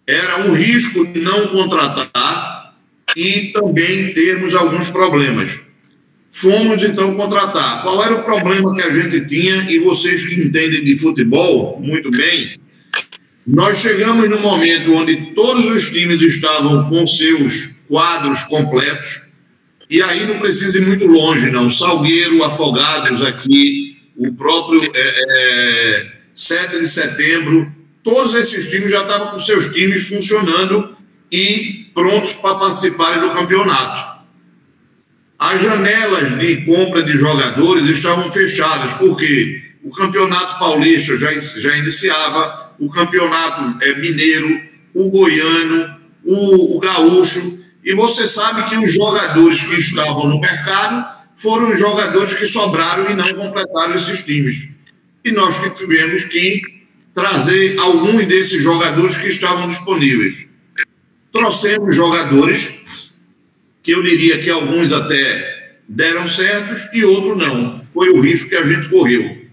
era 0.05 0.46
um 0.46 0.53
risco 0.53 1.08
de 1.08 1.20
não 1.20 1.48
contratar 1.48 2.75
e 3.15 3.51
também 3.53 4.13
termos 4.13 4.53
alguns 4.53 4.89
problemas. 4.89 5.60
Fomos 6.33 6.83
então 6.83 7.15
contratar. 7.15 7.83
Qual 7.83 8.03
era 8.03 8.15
o 8.15 8.23
problema 8.23 8.73
que 8.73 8.81
a 8.81 8.89
gente 8.89 9.23
tinha? 9.27 9.69
E 9.69 9.77
vocês 9.77 10.25
que 10.25 10.41
entendem 10.41 10.83
de 10.83 10.97
futebol 10.97 11.79
muito 11.79 12.09
bem, 12.09 12.59
nós 13.45 13.77
chegamos 13.77 14.27
no 14.27 14.39
momento 14.39 14.93
onde 14.93 15.35
todos 15.35 15.69
os 15.69 15.91
times 15.91 16.19
estavam 16.23 16.89
com 16.89 17.05
seus 17.05 17.75
quadros 17.87 18.41
completos, 18.43 19.21
e 19.87 20.01
aí 20.01 20.25
não 20.25 20.39
precisa 20.39 20.79
ir 20.79 20.87
muito 20.87 21.05
longe, 21.05 21.51
não. 21.51 21.69
Salgueiro, 21.69 22.43
Afogados 22.43 23.23
aqui, 23.23 23.97
o 24.17 24.33
próprio 24.33 24.81
é, 24.91 24.91
é, 24.95 26.11
7 26.33 26.79
de 26.79 26.87
setembro, 26.87 27.71
todos 28.01 28.33
esses 28.33 28.71
times 28.71 28.89
já 28.89 29.01
estavam 29.01 29.27
com 29.27 29.39
seus 29.39 29.71
times 29.71 30.07
funcionando 30.07 30.97
e 31.31 31.91
prontos 31.93 32.33
para 32.33 32.55
participarem 32.55 33.21
do 33.21 33.29
campeonato. 33.29 34.12
As 35.43 35.62
janelas 35.62 36.39
de 36.39 36.62
compra 36.62 37.03
de 37.03 37.17
jogadores 37.17 37.89
estavam 37.89 38.31
fechadas, 38.31 38.93
porque 38.93 39.62
o 39.83 39.91
Campeonato 39.91 40.57
Paulista 40.57 41.17
já, 41.17 41.38
já 41.38 41.77
iniciava, 41.77 42.73
o 42.79 42.89
Campeonato 42.89 43.77
é, 43.83 43.93
Mineiro, 43.95 44.62
o 44.93 45.09
Goiano, 45.09 45.97
o, 46.23 46.77
o 46.77 46.79
Gaúcho, 46.79 47.62
e 47.83 47.93
você 47.93 48.25
sabe 48.25 48.69
que 48.69 48.77
os 48.77 48.93
jogadores 48.93 49.62
que 49.62 49.75
estavam 49.75 50.29
no 50.29 50.39
mercado 50.39 51.05
foram 51.35 51.71
os 51.73 51.77
jogadores 51.77 52.33
que 52.33 52.45
sobraram 52.45 53.12
e 53.12 53.13
não 53.13 53.33
completaram 53.33 53.95
esses 53.95 54.23
times. 54.23 54.69
E 55.25 55.31
nós 55.33 55.59
que 55.59 55.71
tivemos 55.71 56.23
que 56.23 56.62
trazer 57.13 57.77
alguns 57.79 58.25
desses 58.27 58.63
jogadores 58.63 59.17
que 59.17 59.27
estavam 59.27 59.67
disponíveis. 59.67 60.47
Trouxemos 61.33 61.93
jogadores 61.93 62.82
que 63.83 63.91
eu 63.91 64.01
diria 64.01 64.39
que 64.39 64.49
alguns 64.49 64.93
até 64.93 65.75
deram 65.87 66.25
certos 66.25 66.89
e 66.93 67.03
outros 67.03 67.37
não. 67.37 67.85
Foi 67.93 68.09
o 68.09 68.21
risco 68.21 68.49
que 68.49 68.55
a 68.55 68.65
gente 68.65 68.89
correu. 68.89 69.43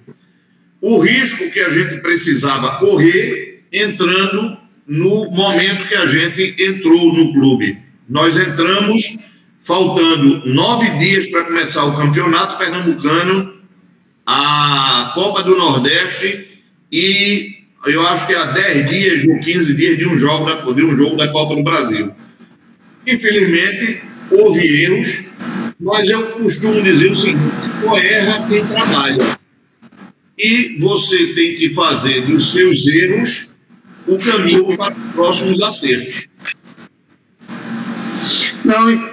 O 0.81 0.99
risco 1.01 1.51
que 1.51 1.61
a 1.61 1.69
gente 1.69 1.99
precisava 1.99 2.79
correr 2.79 3.65
entrando 3.73 4.57
no 4.87 5.31
momento 5.31 5.87
que 5.87 5.95
a 5.95 6.07
gente 6.07 6.57
entrou 6.59 7.13
no 7.13 7.33
clube. 7.33 7.79
Nós 8.09 8.37
entramos 8.37 9.19
faltando 9.63 10.49
nove 10.49 10.91
dias 10.99 11.27
para 11.27 11.45
começar 11.45 11.85
o 11.85 11.97
campeonato 11.97 12.57
pernambucano, 12.57 13.55
a 14.27 15.13
Copa 15.15 15.43
do 15.43 15.57
Nordeste 15.57 16.63
e 16.91 17.61
eu 17.87 18.07
acho 18.07 18.27
que 18.27 18.35
há 18.35 18.47
10 18.47 18.91
dias 18.91 19.25
ou 19.25 19.41
15 19.41 19.75
dias 19.75 19.99
de 19.99 20.07
um 20.07 20.17
jogo 20.17 20.47
da, 20.47 20.61
de 20.73 20.85
um 20.85 20.97
jogo 20.97 21.17
da 21.17 21.29
Copa 21.29 21.55
do 21.55 21.63
Brasil. 21.63 22.13
Infelizmente, 23.07 24.01
houve 24.31 24.85
erros, 24.85 25.25
mas 25.79 26.09
eu 26.09 26.33
costumo 26.33 26.83
dizer 26.83 27.11
o 27.11 27.17
seguinte: 27.17 27.55
só 27.83 27.99
erra 27.99 28.49
quem 28.49 28.67
trabalha. 28.67 29.39
E 30.39 30.79
você 30.79 31.35
tem 31.35 31.57
que 31.57 31.75
fazer 31.75 32.27
dos 32.27 32.53
seus 32.53 32.87
erros 32.87 33.57
o 34.07 34.19
caminho 34.19 34.77
para 34.77 34.95
os 34.95 35.13
próximos 35.13 35.61
acertos. 35.61 36.29
Não, 38.65 39.11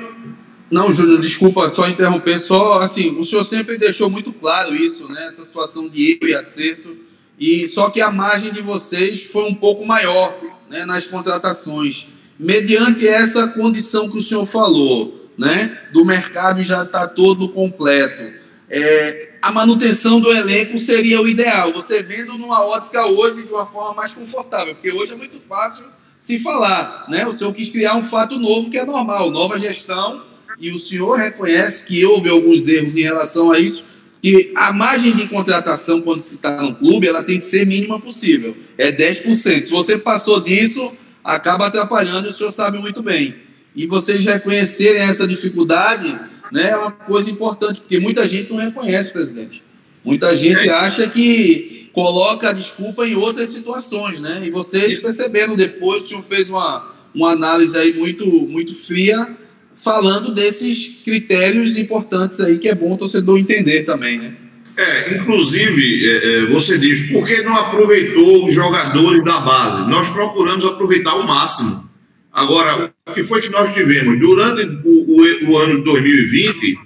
não, 0.69 0.91
Júnior, 0.91 1.19
desculpa 1.19 1.69
só 1.69 1.87
interromper, 1.87 2.39
só 2.39 2.81
assim, 2.81 3.17
o 3.17 3.23
senhor 3.23 3.43
sempre 3.45 3.77
deixou 3.77 4.09
muito 4.09 4.31
claro 4.31 4.75
isso, 4.75 5.11
né? 5.11 5.27
Essa 5.27 5.43
situação 5.43 5.89
de 5.89 6.11
erro 6.11 6.29
e 6.29 6.35
acerto 6.35 7.07
e 7.39 7.67
só 7.67 7.89
que 7.89 8.01
a 8.01 8.11
margem 8.11 8.51
de 8.51 8.61
vocês 8.61 9.23
foi 9.23 9.43
um 9.43 9.53
pouco 9.53 9.85
maior 9.85 10.37
né, 10.69 10.85
nas 10.85 11.05
contratações. 11.05 12.07
Mediante 12.39 13.07
essa 13.07 13.47
condição 13.47 14.09
que 14.09 14.17
o 14.17 14.21
senhor 14.21 14.45
falou, 14.45 15.31
né, 15.37 15.77
do 15.91 16.05
mercado 16.05 16.61
já 16.61 16.83
está 16.83 17.07
todo 17.07 17.49
completo, 17.49 18.33
é, 18.69 19.29
a 19.41 19.51
manutenção 19.51 20.19
do 20.19 20.31
elenco 20.31 20.79
seria 20.79 21.21
o 21.21 21.27
ideal. 21.27 21.73
Você 21.73 22.01
vendo 22.01 22.37
numa 22.37 22.63
ótica 22.63 23.05
hoje 23.05 23.43
de 23.43 23.51
uma 23.51 23.65
forma 23.65 23.93
mais 23.93 24.13
confortável, 24.13 24.75
porque 24.75 24.91
hoje 24.91 25.13
é 25.13 25.15
muito 25.15 25.39
fácil 25.39 25.85
se 26.17 26.39
falar. 26.39 27.05
Né? 27.07 27.25
O 27.25 27.31
senhor 27.31 27.53
quis 27.53 27.69
criar 27.69 27.95
um 27.95 28.03
fato 28.03 28.39
novo 28.39 28.69
que 28.69 28.77
é 28.77 28.85
normal, 28.85 29.31
nova 29.31 29.57
gestão, 29.57 30.21
e 30.59 30.71
o 30.71 30.79
senhor 30.79 31.17
reconhece 31.17 31.85
que 31.85 32.03
houve 32.05 32.29
alguns 32.29 32.67
erros 32.67 32.97
em 32.97 33.03
relação 33.03 33.51
a 33.51 33.59
isso, 33.59 33.83
que 34.21 34.51
a 34.55 34.73
margem 34.73 35.15
de 35.15 35.27
contratação 35.27 36.01
quando 36.01 36.23
se 36.23 36.35
está 36.35 36.61
no 36.61 36.73
clube, 36.73 37.07
ela 37.07 37.23
tem 37.23 37.37
que 37.37 37.43
ser 37.43 37.65
mínima 37.65 37.99
possível. 37.99 38.57
É 38.77 38.91
10%. 38.91 39.65
Se 39.65 39.71
você 39.71 39.97
passou 39.97 40.41
disso, 40.41 40.91
acaba 41.27 41.67
atrapalhando, 41.67 42.25
e 42.25 42.29
o 42.29 42.33
senhor 42.33 42.51
sabe 42.53 42.79
muito 42.79 43.03
bem. 43.03 43.35
E 43.75 43.85
vocês 43.85 44.23
reconhecerem 44.23 45.01
essa 45.01 45.27
dificuldade 45.27 46.17
né, 46.53 46.69
é 46.69 46.77
uma 46.77 46.89
coisa 46.89 47.29
importante, 47.29 47.81
porque 47.81 47.99
muita 47.99 48.25
gente 48.25 48.49
não 48.49 48.57
reconhece, 48.57 49.11
presidente. 49.11 49.61
Muita 50.05 50.37
gente 50.37 50.69
acha 50.69 51.05
que 51.09 51.89
coloca 51.91 52.49
a 52.49 52.53
desculpa 52.53 53.05
em 53.05 53.15
outras 53.15 53.49
situações, 53.49 54.21
né? 54.21 54.41
E 54.45 54.49
vocês 54.49 54.99
perceberam 54.99 55.57
depois, 55.57 56.03
o 56.03 56.07
senhor 56.07 56.21
fez 56.21 56.49
uma, 56.49 56.95
uma 57.13 57.31
análise 57.31 57.77
aí 57.77 57.93
muito, 57.93 58.25
muito 58.47 58.73
fria 58.73 59.35
falando 59.75 60.33
desses 60.33 60.87
critérios 61.03 61.77
importantes 61.77 62.39
aí 62.39 62.57
que 62.57 62.69
é 62.69 62.73
bom 62.73 62.93
o 62.93 62.97
torcedor 62.97 63.37
entender 63.37 63.83
também, 63.83 64.17
né? 64.17 64.33
É, 64.77 65.15
inclusive, 65.15 66.07
é, 66.07 66.15
é, 66.15 66.45
você 66.45 66.77
diz, 66.77 67.11
por 67.11 67.25
que 67.25 67.41
não 67.41 67.55
aproveitou 67.55 68.47
os 68.47 68.53
jogadores 68.53 69.23
da 69.23 69.39
base? 69.39 69.89
Nós 69.89 70.07
procuramos 70.09 70.63
aproveitar 70.65 71.15
o 71.15 71.27
máximo. 71.27 71.89
Agora, 72.31 72.93
o 73.07 73.11
que 73.11 73.23
foi 73.23 73.41
que 73.41 73.49
nós 73.49 73.73
tivemos? 73.73 74.19
Durante 74.19 74.61
o, 74.85 75.47
o, 75.47 75.51
o 75.51 75.57
ano 75.57 75.77
de 75.77 75.83
2020, 75.83 76.79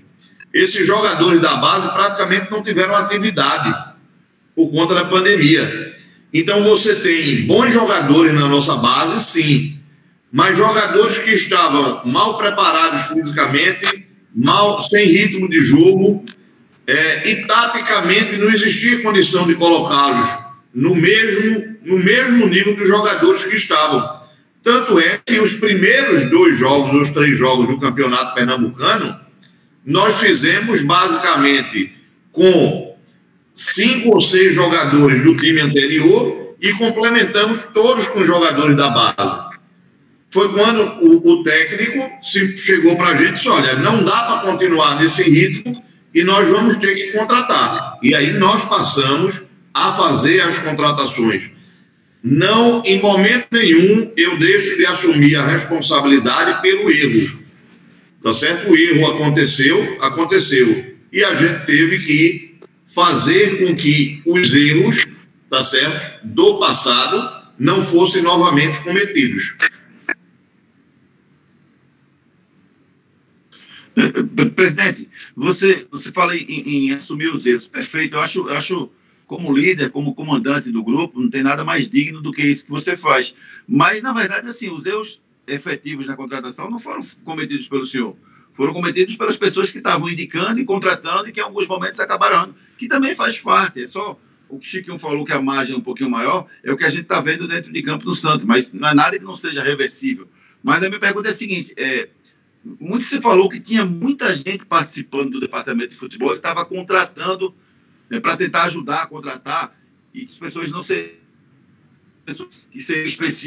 esses 0.53 0.87
jogadores 0.87 1.41
da 1.41 1.57
base 1.57 1.91
praticamente 1.91 2.49
não 2.49 2.63
tiveram 2.63 2.95
atividade 2.95 3.73
por 4.55 4.71
conta 4.71 4.95
da 4.95 5.03
pandemia. 5.03 5.93
Então, 6.33 6.63
você 6.63 6.95
tem 6.95 7.45
bons 7.45 7.73
jogadores 7.73 8.33
na 8.33 8.47
nossa 8.47 8.77
base, 8.77 9.19
sim, 9.21 9.77
mas 10.31 10.57
jogadores 10.57 11.17
que 11.17 11.31
estavam 11.31 12.09
mal 12.09 12.37
preparados 12.37 13.07
fisicamente, 13.07 14.07
mal, 14.33 14.81
sem 14.81 15.07
ritmo 15.07 15.49
de 15.49 15.61
jogo, 15.61 16.23
é, 16.87 17.29
e 17.29 17.45
taticamente 17.45 18.37
não 18.37 18.49
existia 18.49 19.01
condição 19.01 19.47
de 19.47 19.55
colocá-los 19.55 20.27
no 20.73 20.95
mesmo, 20.95 21.77
no 21.83 21.97
mesmo 21.99 22.47
nível 22.47 22.75
que 22.75 22.81
os 22.81 22.87
jogadores 22.87 23.45
que 23.45 23.55
estavam. 23.55 24.21
Tanto 24.63 24.99
é 24.99 25.19
que 25.25 25.39
os 25.39 25.53
primeiros 25.53 26.29
dois 26.29 26.57
jogos, 26.57 26.93
os 26.93 27.11
três 27.11 27.37
jogos 27.37 27.67
do 27.67 27.79
Campeonato 27.79 28.35
Pernambucano, 28.35 29.19
nós 29.85 30.19
fizemos 30.19 30.83
basicamente 30.83 31.93
com 32.31 32.95
cinco 33.55 34.09
ou 34.09 34.21
seis 34.21 34.53
jogadores 34.53 35.21
do 35.21 35.35
time 35.35 35.61
anterior 35.61 36.55
e 36.61 36.71
complementamos 36.73 37.65
todos 37.73 38.07
com 38.07 38.23
jogadores 38.23 38.77
da 38.77 38.89
base 38.89 39.51
foi 40.31 40.53
quando 40.53 40.81
o, 41.01 41.29
o 41.29 41.43
técnico 41.43 42.09
se 42.23 42.57
chegou 42.57 42.95
para 42.95 43.09
a 43.09 43.15
gente 43.15 43.31
e 43.31 43.33
disse: 43.33 43.49
olha, 43.49 43.75
não 43.75 44.03
dá 44.03 44.23
para 44.23 44.51
continuar 44.51 44.99
nesse 44.99 45.23
ritmo 45.23 45.83
e 46.13 46.23
nós 46.23 46.47
vamos 46.47 46.77
ter 46.77 46.93
que 46.93 47.11
contratar. 47.17 47.97
E 48.01 48.13
aí 48.13 48.33
nós 48.33 48.65
passamos 48.65 49.43
a 49.73 49.93
fazer 49.93 50.41
as 50.41 50.57
contratações. 50.57 51.49
Não, 52.23 52.83
em 52.85 53.01
momento 53.01 53.47
nenhum, 53.51 54.11
eu 54.15 54.37
deixo 54.37 54.77
de 54.77 54.85
assumir 54.85 55.35
a 55.35 55.45
responsabilidade 55.45 56.61
pelo 56.61 56.91
erro. 56.91 57.39
Tá 58.21 58.33
certo? 58.33 58.69
O 58.69 58.77
erro 58.77 59.11
aconteceu, 59.11 59.97
aconteceu. 60.01 60.95
E 61.11 61.23
a 61.23 61.33
gente 61.33 61.65
teve 61.65 61.99
que 61.99 62.59
fazer 62.85 63.65
com 63.65 63.75
que 63.75 64.21
os 64.25 64.53
erros, 64.53 65.03
tá 65.49 65.63
certo, 65.63 66.25
do 66.25 66.59
passado 66.59 67.41
não 67.57 67.81
fossem 67.81 68.21
novamente 68.21 68.79
cometidos. 68.81 69.55
Presidente, 74.55 75.09
você, 75.35 75.87
você 75.91 76.11
fala 76.11 76.35
em, 76.35 76.87
em, 76.87 76.93
assumir 76.93 77.33
os 77.33 77.45
erros. 77.45 77.67
Perfeito. 77.67 78.15
Eu 78.15 78.21
acho, 78.21 78.39
eu 78.49 78.53
acho, 78.55 78.89
como 79.27 79.55
líder, 79.55 79.91
como 79.91 80.15
comandante 80.15 80.71
do 80.71 80.83
grupo, 80.83 81.19
não 81.19 81.29
tem 81.29 81.43
nada 81.43 81.63
mais 81.63 81.89
digno 81.89 82.21
do 82.21 82.31
que 82.31 82.43
isso 82.43 82.65
que 82.65 82.71
você 82.71 82.97
faz. 82.97 83.33
Mas, 83.67 84.01
na 84.01 84.13
verdade, 84.13 84.47
assim, 84.49 84.69
os 84.69 84.85
erros 84.85 85.19
efetivos 85.47 86.07
na 86.07 86.15
contratação 86.15 86.69
não 86.69 86.79
foram 86.79 87.05
cometidos 87.23 87.67
pelo 87.67 87.85
senhor. 87.85 88.15
Foram 88.53 88.73
cometidos 88.73 89.15
pelas 89.15 89.37
pessoas 89.37 89.71
que 89.71 89.77
estavam 89.77 90.09
indicando 90.09 90.59
e 90.59 90.65
contratando 90.65 91.29
e 91.29 91.31
que 91.31 91.39
em 91.39 91.43
alguns 91.43 91.67
momentos 91.67 91.99
acabaram, 91.99 92.53
que 92.77 92.87
também 92.87 93.15
faz 93.15 93.39
parte. 93.39 93.81
É 93.81 93.85
só 93.85 94.19
o 94.49 94.59
que 94.59 94.67
o 94.67 94.69
Chiquinho 94.69 94.99
falou 94.99 95.23
que 95.23 95.31
a 95.31 95.41
margem 95.41 95.73
é 95.73 95.77
um 95.77 95.81
pouquinho 95.81 96.09
maior, 96.09 96.45
é 96.63 96.71
o 96.71 96.77
que 96.77 96.83
a 96.83 96.89
gente 96.89 97.03
está 97.03 97.21
vendo 97.21 97.47
dentro 97.47 97.71
de 97.71 97.81
campo 97.81 98.03
do 98.03 98.13
Santos, 98.13 98.45
mas 98.45 98.73
não 98.73 98.89
é 98.89 98.93
nada 98.93 99.17
que 99.17 99.23
não 99.23 99.33
seja 99.33 99.63
reversível. 99.63 100.27
Mas 100.61 100.83
a 100.83 100.89
minha 100.89 100.99
pergunta 100.99 101.29
é 101.29 101.31
a 101.31 101.33
seguinte: 101.33 101.73
é, 101.77 102.09
muito 102.63 103.05
se 103.05 103.19
falou 103.19 103.49
que 103.49 103.59
tinha 103.59 103.85
muita 103.85 104.35
gente 104.35 104.65
participando 104.65 105.31
do 105.31 105.39
departamento 105.39 105.89
de 105.89 105.97
futebol 105.97 106.29
que 106.29 106.37
estava 106.37 106.63
contratando 106.65 107.53
né, 108.09 108.19
para 108.19 108.37
tentar 108.37 108.63
ajudar 108.63 109.03
a 109.03 109.07
contratar 109.07 109.75
e 110.13 110.25
que 110.25 110.33
as 110.33 110.37
pessoas 110.37 110.71
não 110.71 110.83
seriam 110.83 111.15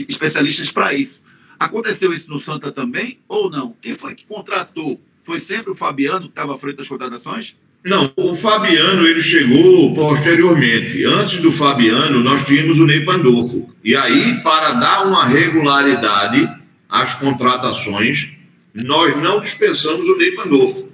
especialistas 0.08 0.70
para 0.70 0.94
isso. 0.94 1.20
Aconteceu 1.58 2.12
isso 2.12 2.28
no 2.28 2.40
Santa 2.40 2.72
também 2.72 3.18
ou 3.28 3.48
não? 3.48 3.74
Quem 3.80 3.94
foi 3.94 4.14
que 4.14 4.26
contratou? 4.26 5.00
Foi 5.24 5.38
sempre 5.38 5.70
o 5.70 5.74
Fabiano 5.74 6.22
que 6.22 6.28
estava 6.28 6.54
à 6.54 6.58
frente 6.58 6.76
das 6.76 6.88
contratações? 6.88 7.54
Não, 7.84 8.10
o 8.16 8.34
Fabiano 8.34 9.06
ele 9.06 9.20
chegou 9.20 9.94
posteriormente. 9.94 11.04
Antes 11.04 11.40
do 11.40 11.52
Fabiano, 11.52 12.20
nós 12.20 12.44
tínhamos 12.44 12.80
o 12.80 12.86
Ney 12.86 13.04
Pandolfo. 13.04 13.74
E 13.84 13.94
aí, 13.94 14.42
para 14.42 14.72
dar 14.72 15.06
uma 15.06 15.26
regularidade 15.26 16.50
às 16.88 17.14
contratações, 17.14 18.33
nós 18.74 19.16
não 19.16 19.40
dispensamos 19.40 20.08
o 20.08 20.16
Ney 20.16 20.32
Pandolfo. 20.32 20.92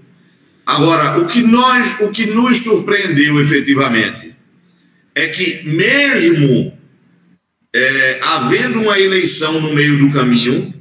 Agora, 0.66 1.18
o 1.18 1.26
que, 1.26 1.42
nós, 1.42 1.98
o 2.00 2.10
que 2.10 2.26
nos 2.26 2.58
surpreendeu 2.58 3.40
efetivamente 3.40 4.34
é 5.14 5.28
que, 5.28 5.62
mesmo 5.64 6.72
é, 7.74 8.20
havendo 8.22 8.80
uma 8.80 8.98
eleição 8.98 9.60
no 9.60 9.72
meio 9.72 9.98
do 9.98 10.12
caminho, 10.12 10.72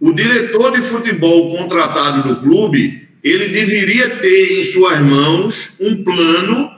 o 0.00 0.12
diretor 0.12 0.72
de 0.72 0.82
futebol 0.82 1.56
contratado 1.56 2.28
do 2.28 2.40
clube 2.40 3.08
ele 3.22 3.48
deveria 3.48 4.08
ter 4.08 4.60
em 4.60 4.64
suas 4.64 5.00
mãos 5.00 5.74
um 5.80 6.02
plano 6.04 6.72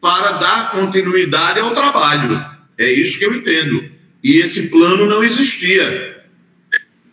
para 0.00 0.32
dar 0.32 0.70
continuidade 0.70 1.60
ao 1.60 1.74
trabalho. 1.74 2.42
É 2.78 2.90
isso 2.90 3.18
que 3.18 3.24
eu 3.24 3.34
entendo. 3.34 3.84
E 4.22 4.38
esse 4.38 4.68
plano 4.68 5.06
não 5.06 5.22
existia. 5.22 6.19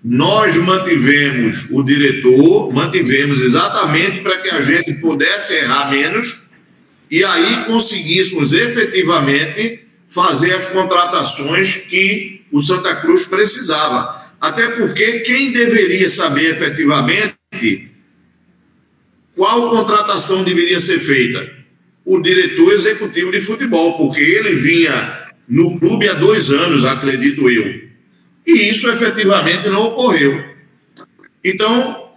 Nós 0.09 0.55
mantivemos 0.55 1.67
o 1.69 1.83
diretor, 1.83 2.71
mantivemos 2.71 3.41
exatamente 3.41 4.21
para 4.21 4.37
que 4.37 4.49
a 4.49 4.61
gente 4.61 4.93
pudesse 5.01 5.53
errar 5.55 5.91
menos 5.91 6.43
e 7.11 7.25
aí 7.25 7.65
conseguíssemos 7.65 8.53
efetivamente 8.53 9.81
fazer 10.07 10.53
as 10.53 10.69
contratações 10.69 11.75
que 11.75 12.45
o 12.53 12.63
Santa 12.63 12.95
Cruz 12.95 13.25
precisava. 13.25 14.31
Até 14.39 14.69
porque 14.69 15.19
quem 15.19 15.51
deveria 15.51 16.09
saber 16.09 16.51
efetivamente 16.51 17.91
qual 19.35 19.69
contratação 19.69 20.41
deveria 20.41 20.79
ser 20.79 20.99
feita? 20.99 21.51
O 22.05 22.21
diretor 22.21 22.71
executivo 22.71 23.29
de 23.29 23.41
futebol, 23.41 23.97
porque 23.97 24.21
ele 24.21 24.55
vinha 24.55 25.27
no 25.49 25.77
clube 25.77 26.07
há 26.07 26.13
dois 26.13 26.49
anos, 26.49 26.85
acredito 26.85 27.49
eu. 27.49 27.86
E 28.47 28.69
isso 28.69 28.89
efetivamente 28.89 29.67
não 29.67 29.87
ocorreu. 29.87 30.41
Então, 31.43 32.07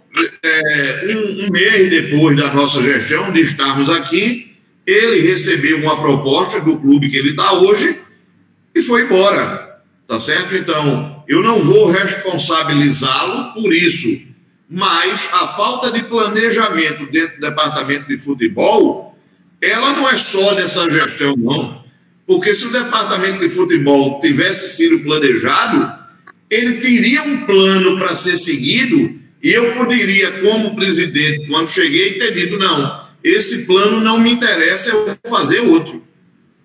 é, 0.43 1.05
um, 1.13 1.45
um 1.45 1.51
mês 1.51 1.89
depois 1.89 2.37
da 2.37 2.53
nossa 2.53 2.81
gestão, 2.81 3.33
de 3.33 3.41
estarmos 3.41 3.89
aqui, 3.89 4.55
ele 4.87 5.19
recebeu 5.19 5.77
uma 5.79 6.01
proposta 6.01 6.61
do 6.61 6.77
clube 6.77 7.09
que 7.09 7.17
ele 7.17 7.31
está 7.31 7.51
hoje 7.51 7.99
e 8.73 8.81
foi 8.81 9.03
embora. 9.03 9.81
Tá 10.07 10.19
certo? 10.19 10.55
Então, 10.55 11.23
eu 11.27 11.41
não 11.41 11.61
vou 11.61 11.91
responsabilizá-lo 11.91 13.53
por 13.53 13.73
isso, 13.73 14.21
mas 14.69 15.29
a 15.33 15.47
falta 15.47 15.91
de 15.91 16.03
planejamento 16.03 17.05
dentro 17.11 17.35
do 17.35 17.41
departamento 17.41 18.07
de 18.07 18.17
futebol, 18.17 19.17
ela 19.61 19.93
não 19.93 20.09
é 20.09 20.17
só 20.17 20.53
dessa 20.53 20.89
gestão, 20.89 21.35
não. 21.37 21.81
Porque 22.27 22.53
se 22.53 22.65
o 22.65 22.71
departamento 22.71 23.39
de 23.39 23.49
futebol 23.49 24.19
tivesse 24.19 24.75
sido 24.75 24.99
planejado, 25.03 26.00
ele 26.51 26.73
teria 26.73 27.23
um 27.23 27.45
plano 27.45 27.97
para 27.97 28.13
ser 28.13 28.35
seguido 28.35 29.21
e 29.41 29.49
eu 29.49 29.73
poderia, 29.73 30.31
como 30.41 30.75
presidente, 30.75 31.47
quando 31.47 31.69
cheguei, 31.69 32.19
ter 32.19 32.33
dito: 32.33 32.59
não, 32.59 33.01
esse 33.23 33.65
plano 33.65 34.01
não 34.01 34.19
me 34.19 34.33
interessa, 34.33 34.89
eu 34.89 35.05
vou 35.05 35.17
fazer 35.29 35.61
outro. 35.61 36.03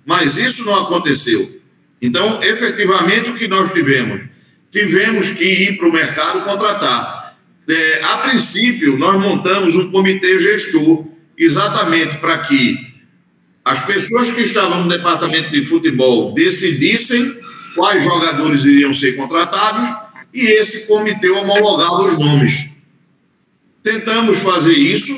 Mas 0.04 0.36
isso 0.36 0.64
não 0.64 0.74
aconteceu. 0.74 1.60
Então, 2.02 2.42
efetivamente, 2.42 3.30
o 3.30 3.34
que 3.34 3.48
nós 3.48 3.72
tivemos? 3.72 4.22
Tivemos 4.70 5.30
que 5.30 5.44
ir 5.44 5.78
para 5.78 5.88
o 5.88 5.92
mercado 5.92 6.44
contratar. 6.44 7.36
É, 7.68 8.04
a 8.04 8.18
princípio, 8.18 8.98
nós 8.98 9.20
montamos 9.20 9.74
um 9.74 9.90
comitê 9.90 10.38
gestor, 10.38 11.08
exatamente 11.38 12.18
para 12.18 12.38
que 12.38 12.94
as 13.64 13.84
pessoas 13.84 14.30
que 14.30 14.42
estavam 14.42 14.84
no 14.84 14.88
departamento 14.88 15.50
de 15.50 15.62
futebol 15.64 16.32
decidissem 16.32 17.34
quais 17.76 18.02
jogadores 18.02 18.64
iriam 18.64 18.92
ser 18.92 19.14
contratados 19.14 19.88
e 20.34 20.40
esse 20.40 20.88
comitê 20.88 21.28
homologava 21.30 22.06
os 22.06 22.18
nomes. 22.18 22.70
Tentamos 23.82 24.38
fazer 24.38 24.72
isso 24.72 25.16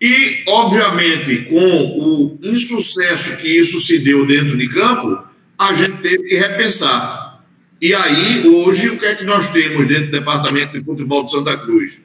e, 0.00 0.44
obviamente, 0.46 1.46
com 1.48 1.56
o 1.56 2.38
insucesso 2.42 3.38
que 3.38 3.48
isso 3.48 3.80
se 3.80 3.98
deu 3.98 4.26
dentro 4.26 4.56
de 4.56 4.68
campo, 4.68 5.18
a 5.58 5.72
gente 5.72 5.96
teve 6.02 6.28
que 6.28 6.36
repensar. 6.36 7.42
E 7.80 7.94
aí, 7.94 8.46
hoje, 8.46 8.90
o 8.90 8.98
que 8.98 9.06
é 9.06 9.14
que 9.14 9.24
nós 9.24 9.50
temos 9.50 9.88
dentro 9.88 10.06
do 10.06 10.12
Departamento 10.12 10.78
de 10.78 10.84
Futebol 10.84 11.24
de 11.24 11.32
Santa 11.32 11.56
Cruz? 11.56 12.02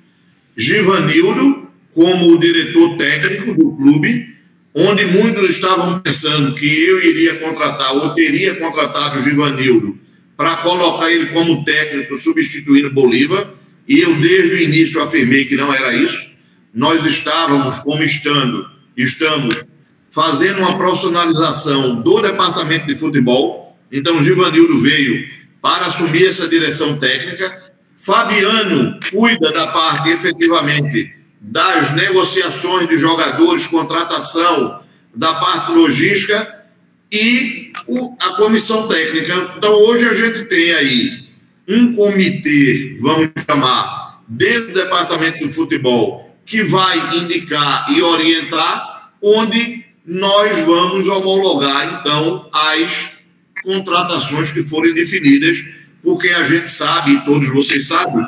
Givanildo, 0.55 1.67
como 1.93 2.33
o 2.33 2.39
diretor 2.39 2.97
técnico 2.97 3.53
do 3.53 3.75
clube, 3.75 4.35
onde 4.73 5.05
muitos 5.05 5.51
estavam 5.51 5.99
pensando 5.99 6.55
que 6.55 6.65
eu 6.65 7.03
iria 7.03 7.35
contratar 7.35 7.95
ou 7.95 8.13
teria 8.13 8.55
contratado 8.55 9.19
o 9.19 9.23
Givanildo 9.23 9.97
para 10.37 10.57
colocar 10.57 11.11
ele 11.11 11.27
como 11.27 11.63
técnico 11.65 12.15
substituindo 12.15 12.91
Bolívar, 12.91 13.49
e 13.87 13.99
eu 13.99 14.15
desde 14.15 14.55
o 14.55 14.57
início 14.57 15.01
afirmei 15.01 15.45
que 15.45 15.55
não 15.55 15.73
era 15.73 15.93
isso. 15.93 16.29
Nós 16.73 17.03
estávamos 17.05 17.79
como 17.79 18.03
estando, 18.03 18.65
estamos 18.95 19.65
fazendo 20.11 20.59
uma 20.59 20.77
profissionalização 20.77 22.01
do 22.01 22.21
departamento 22.21 22.87
de 22.87 22.95
futebol. 22.95 23.77
Então, 23.91 24.23
Givanildo 24.23 24.79
veio 24.79 25.27
para 25.61 25.87
assumir 25.87 26.27
essa 26.27 26.47
direção 26.47 26.97
técnica. 26.97 27.71
Fabiano 27.97 28.97
cuida 29.11 29.51
da 29.51 29.67
parte, 29.67 30.09
efetivamente, 30.09 31.18
das 31.39 31.93
negociações 31.95 32.89
de 32.89 32.97
jogadores, 32.97 33.67
contratação, 33.67 34.81
da 35.13 35.35
parte 35.35 35.71
logística 35.71 36.65
e 37.11 37.71
o, 37.87 38.15
a 38.21 38.35
comissão 38.35 38.87
técnica. 38.87 39.53
Então, 39.57 39.71
hoje 39.71 40.07
a 40.07 40.13
gente 40.13 40.45
tem 40.45 40.71
aí 40.73 41.29
um 41.67 41.93
comitê, 41.93 42.97
vamos 42.99 43.29
chamar, 43.49 44.23
dentro 44.27 44.67
do 44.67 44.73
departamento 44.73 45.39
de 45.39 45.49
futebol, 45.53 46.35
que 46.45 46.63
vai 46.63 47.17
indicar 47.17 47.91
e 47.91 48.01
orientar, 48.01 49.11
onde 49.21 49.85
nós 50.05 50.57
vamos 50.65 51.07
homologar, 51.07 51.99
então, 51.99 52.49
as 52.51 53.19
contratações 53.63 54.51
que 54.51 54.63
forem 54.63 54.93
definidas, 54.93 55.63
porque 56.01 56.29
a 56.29 56.45
gente 56.45 56.69
sabe, 56.69 57.13
e 57.13 57.25
todos 57.25 57.49
vocês 57.49 57.87
sabem, 57.87 58.25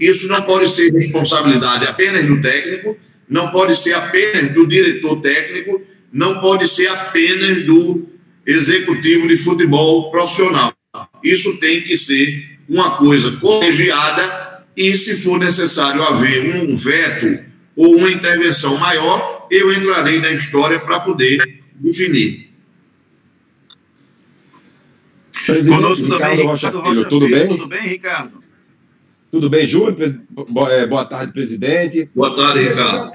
isso 0.00 0.26
não 0.26 0.40
pode 0.42 0.70
ser 0.70 0.90
responsabilidade 0.90 1.86
apenas 1.86 2.26
do 2.26 2.40
técnico, 2.40 2.96
não 3.28 3.50
pode 3.50 3.76
ser 3.76 3.92
apenas 3.92 4.50
do 4.52 4.66
diretor 4.66 5.20
técnico, 5.20 5.82
não 6.10 6.40
pode 6.40 6.66
ser 6.66 6.86
apenas 6.88 7.64
do 7.66 8.08
executivo 8.46 9.28
de 9.28 9.36
futebol 9.36 10.10
profissional. 10.10 10.72
Isso 11.22 11.58
tem 11.58 11.82
que 11.82 11.96
ser 11.98 12.58
uma 12.66 12.96
coisa 12.96 13.32
colegiada 13.32 14.64
e, 14.76 14.96
se 14.96 15.22
for 15.22 15.38
necessário 15.38 16.02
haver 16.02 16.56
um 16.56 16.74
veto 16.74 17.44
ou 17.76 17.96
uma 17.96 18.10
intervenção 18.10 18.78
maior, 18.78 19.46
eu 19.50 19.72
entrarei 19.72 20.18
na 20.18 20.30
história 20.30 20.80
para 20.80 21.00
poder 21.00 21.62
definir. 21.74 22.48
Presidente 25.44 25.82
Conosco 25.82 26.04
Ricardo 26.04 26.42
Rocha 26.42 26.70
Filho, 26.70 27.08
tudo 27.08 27.28
bem? 27.28 27.48
Tudo 27.48 27.66
bem, 27.66 27.88
Ricardo? 27.88 28.39
Tudo 29.30 29.48
bem, 29.48 29.66
Júlio? 29.66 29.96
É, 30.70 30.86
boa 30.86 31.04
tarde, 31.04 31.32
presidente. 31.32 32.10
Boa 32.14 32.34
tarde, 32.34 32.68
Ricardo. 32.68 33.12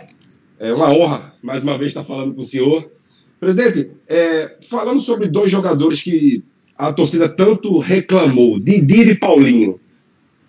É 0.58 0.74
uma 0.74 0.90
honra, 0.90 1.34
mais 1.44 1.62
uma 1.62 1.78
vez, 1.78 1.90
estar 1.90 2.06
falando 2.06 2.34
com 2.34 2.40
o 2.40 2.46
senhor. 2.46 2.90
Presidente, 3.38 3.92
é, 4.08 4.56
falando 4.70 5.02
sobre 5.02 5.28
dois 5.28 5.52
jogadores 5.52 6.02
que 6.02 6.42
a 6.78 6.94
torcida 6.94 7.28
tanto 7.28 7.80
reclamou, 7.80 8.60
Didir 8.60 9.10
e 9.10 9.16
Paulinho. 9.16 9.78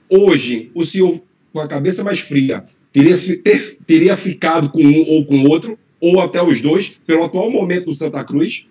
Hoje, 0.08 0.70
o 0.72 0.84
senhor, 0.84 1.20
com 1.52 1.58
a 1.58 1.66
cabeça 1.66 2.04
mais 2.04 2.20
fria, 2.20 2.62
teria, 2.92 3.18
ter, 3.18 3.78
teria 3.84 4.16
ficado 4.16 4.70
com 4.70 4.80
um 4.80 5.04
ou 5.08 5.26
com 5.26 5.48
outro, 5.48 5.76
ou 6.00 6.20
até 6.20 6.40
os 6.40 6.60
dois, 6.60 6.96
pelo 7.04 7.24
atual 7.24 7.50
momento 7.50 7.86
do 7.86 7.92
Santa 7.92 8.22
Cruz? 8.22 8.66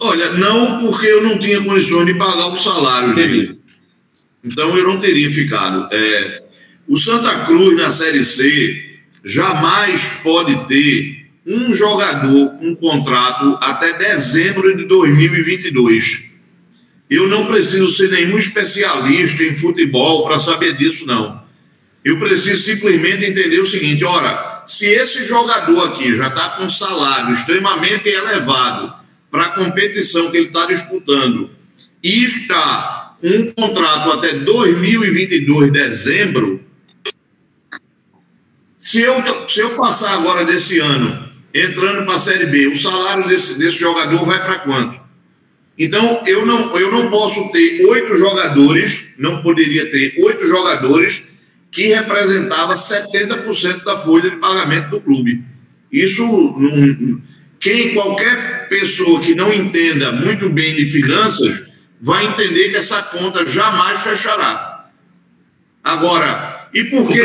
Olha, 0.00 0.32
não 0.32 0.80
porque 0.80 1.06
eu 1.06 1.22
não 1.22 1.38
tinha 1.38 1.62
condições 1.62 2.06
de 2.06 2.14
pagar 2.14 2.48
o 2.48 2.56
salário 2.56 3.14
dele. 3.14 3.57
Então 4.50 4.76
eu 4.76 4.86
não 4.86 4.98
teria 4.98 5.30
ficado. 5.30 5.88
É, 5.92 6.42
o 6.86 6.96
Santa 6.96 7.44
Cruz 7.44 7.76
na 7.76 7.92
Série 7.92 8.24
C 8.24 9.00
jamais 9.22 10.20
pode 10.22 10.66
ter 10.66 11.28
um 11.46 11.72
jogador 11.72 12.58
com 12.58 12.68
um 12.68 12.74
contrato 12.74 13.58
até 13.60 13.92
dezembro 13.98 14.74
de 14.74 14.84
2022. 14.84 16.28
Eu 17.10 17.28
não 17.28 17.46
preciso 17.46 17.92
ser 17.92 18.10
nenhum 18.10 18.38
especialista 18.38 19.42
em 19.42 19.54
futebol 19.54 20.26
para 20.26 20.38
saber 20.38 20.76
disso, 20.76 21.06
não. 21.06 21.42
Eu 22.02 22.18
preciso 22.18 22.62
simplesmente 22.62 23.24
entender 23.24 23.60
o 23.60 23.66
seguinte: 23.66 24.04
ora, 24.04 24.64
se 24.66 24.86
esse 24.86 25.24
jogador 25.24 25.88
aqui 25.88 26.14
já 26.14 26.28
está 26.28 26.50
com 26.50 26.64
um 26.64 26.70
salário 26.70 27.34
extremamente 27.34 28.08
elevado 28.08 28.94
para 29.30 29.44
a 29.44 29.50
competição 29.50 30.30
que 30.30 30.38
ele 30.38 30.46
está 30.46 30.64
disputando 30.66 31.50
e 32.02 32.24
está 32.24 32.97
um 33.22 33.52
contrato 33.52 34.12
até 34.12 34.34
2022, 34.34 35.72
dezembro, 35.72 36.64
se 38.78 39.00
eu, 39.00 39.22
se 39.48 39.60
eu 39.60 39.70
passar 39.76 40.14
agora 40.14 40.44
desse 40.44 40.78
ano, 40.78 41.28
entrando 41.52 42.06
para 42.06 42.14
a 42.14 42.18
Série 42.18 42.46
B, 42.46 42.68
o 42.68 42.78
salário 42.78 43.28
desse, 43.28 43.58
desse 43.58 43.78
jogador 43.78 44.24
vai 44.24 44.42
para 44.42 44.60
quanto? 44.60 45.00
Então, 45.78 46.22
eu 46.26 46.44
não, 46.46 46.76
eu 46.76 46.90
não 46.90 47.08
posso 47.08 47.52
ter 47.52 47.84
oito 47.84 48.16
jogadores, 48.16 49.14
não 49.18 49.42
poderia 49.42 49.90
ter 49.90 50.14
oito 50.18 50.46
jogadores 50.46 51.28
que 51.70 51.88
representava 51.88 52.74
70% 52.74 53.84
da 53.84 53.96
folha 53.98 54.30
de 54.30 54.36
pagamento 54.36 54.90
do 54.90 55.00
clube. 55.00 55.44
Isso, 55.92 56.24
quem, 57.60 57.94
qualquer 57.94 58.68
pessoa 58.68 59.20
que 59.20 59.34
não 59.34 59.52
entenda 59.52 60.12
muito 60.12 60.50
bem 60.50 60.74
de 60.74 60.86
finanças, 60.86 61.67
vai 62.00 62.26
entender 62.26 62.70
que 62.70 62.76
essa 62.76 63.02
conta 63.02 63.46
jamais 63.46 64.00
fechará. 64.02 64.90
Agora, 65.82 66.68
e 66.72 66.84
por 66.84 67.08
que 67.10 67.18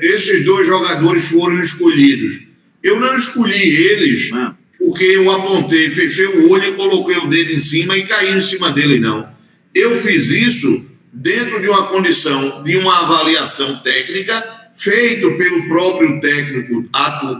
esses 0.00 0.44
dois 0.44 0.66
jogadores 0.66 1.24
foram 1.26 1.60
escolhidos? 1.60 2.42
Eu 2.82 2.98
não 3.00 3.16
escolhi 3.16 3.76
eles 3.76 4.30
ah. 4.32 4.54
porque 4.78 5.04
eu 5.04 5.30
apontei, 5.30 5.90
fechei 5.90 6.26
o 6.26 6.50
olho 6.50 6.64
e 6.64 6.72
coloquei 6.72 7.16
o 7.18 7.28
dedo 7.28 7.52
em 7.52 7.58
cima 7.58 7.96
e 7.96 8.04
caí 8.04 8.36
em 8.36 8.40
cima 8.40 8.70
dele, 8.70 9.00
não. 9.00 9.28
Eu 9.74 9.94
fiz 9.94 10.30
isso 10.30 10.86
dentro 11.12 11.60
de 11.60 11.68
uma 11.68 11.86
condição 11.86 12.62
de 12.62 12.76
uma 12.76 13.00
avaliação 13.00 13.76
técnica 13.76 14.42
feito 14.76 15.36
pelo 15.36 15.68
próprio 15.68 16.20
técnico 16.20 16.88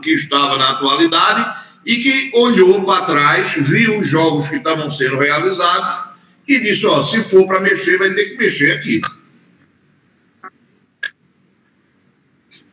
que 0.00 0.10
estava 0.12 0.56
na 0.56 0.70
atualidade 0.70 1.58
e 1.84 1.96
que 1.96 2.30
olhou 2.34 2.84
para 2.84 3.04
trás, 3.04 3.54
viu 3.58 3.98
os 3.98 4.06
jogos 4.06 4.48
que 4.48 4.56
estavam 4.56 4.90
sendo 4.90 5.18
realizados 5.18 6.13
e 6.46 6.60
disse: 6.60 6.86
Ó, 6.86 7.02
se 7.02 7.22
for 7.22 7.46
para 7.46 7.60
mexer, 7.60 7.98
vai 7.98 8.12
ter 8.12 8.30
que 8.30 8.36
mexer 8.36 8.72
aqui. 8.72 9.00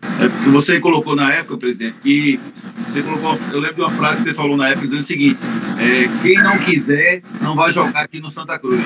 É, 0.04 0.28
você 0.52 0.80
colocou 0.80 1.16
na 1.16 1.34
época, 1.34 1.58
presidente, 1.58 1.96
que 2.02 2.40
você 2.88 3.02
colocou, 3.02 3.40
eu 3.52 3.60
lembro 3.60 3.76
de 3.76 3.82
uma 3.82 3.92
frase 3.92 4.18
que 4.18 4.24
você 4.24 4.34
falou 4.34 4.58
na 4.58 4.70
época 4.70 4.86
dizendo 4.86 5.02
o 5.02 5.06
seguinte: 5.06 5.40
é, 5.80 6.10
quem 6.22 6.36
não 6.36 6.58
quiser 6.60 7.22
não 7.42 7.56
vai 7.56 7.72
jogar 7.72 8.02
aqui 8.02 8.20
no 8.20 8.30
Santa 8.30 8.58
Cruz. 8.60 8.84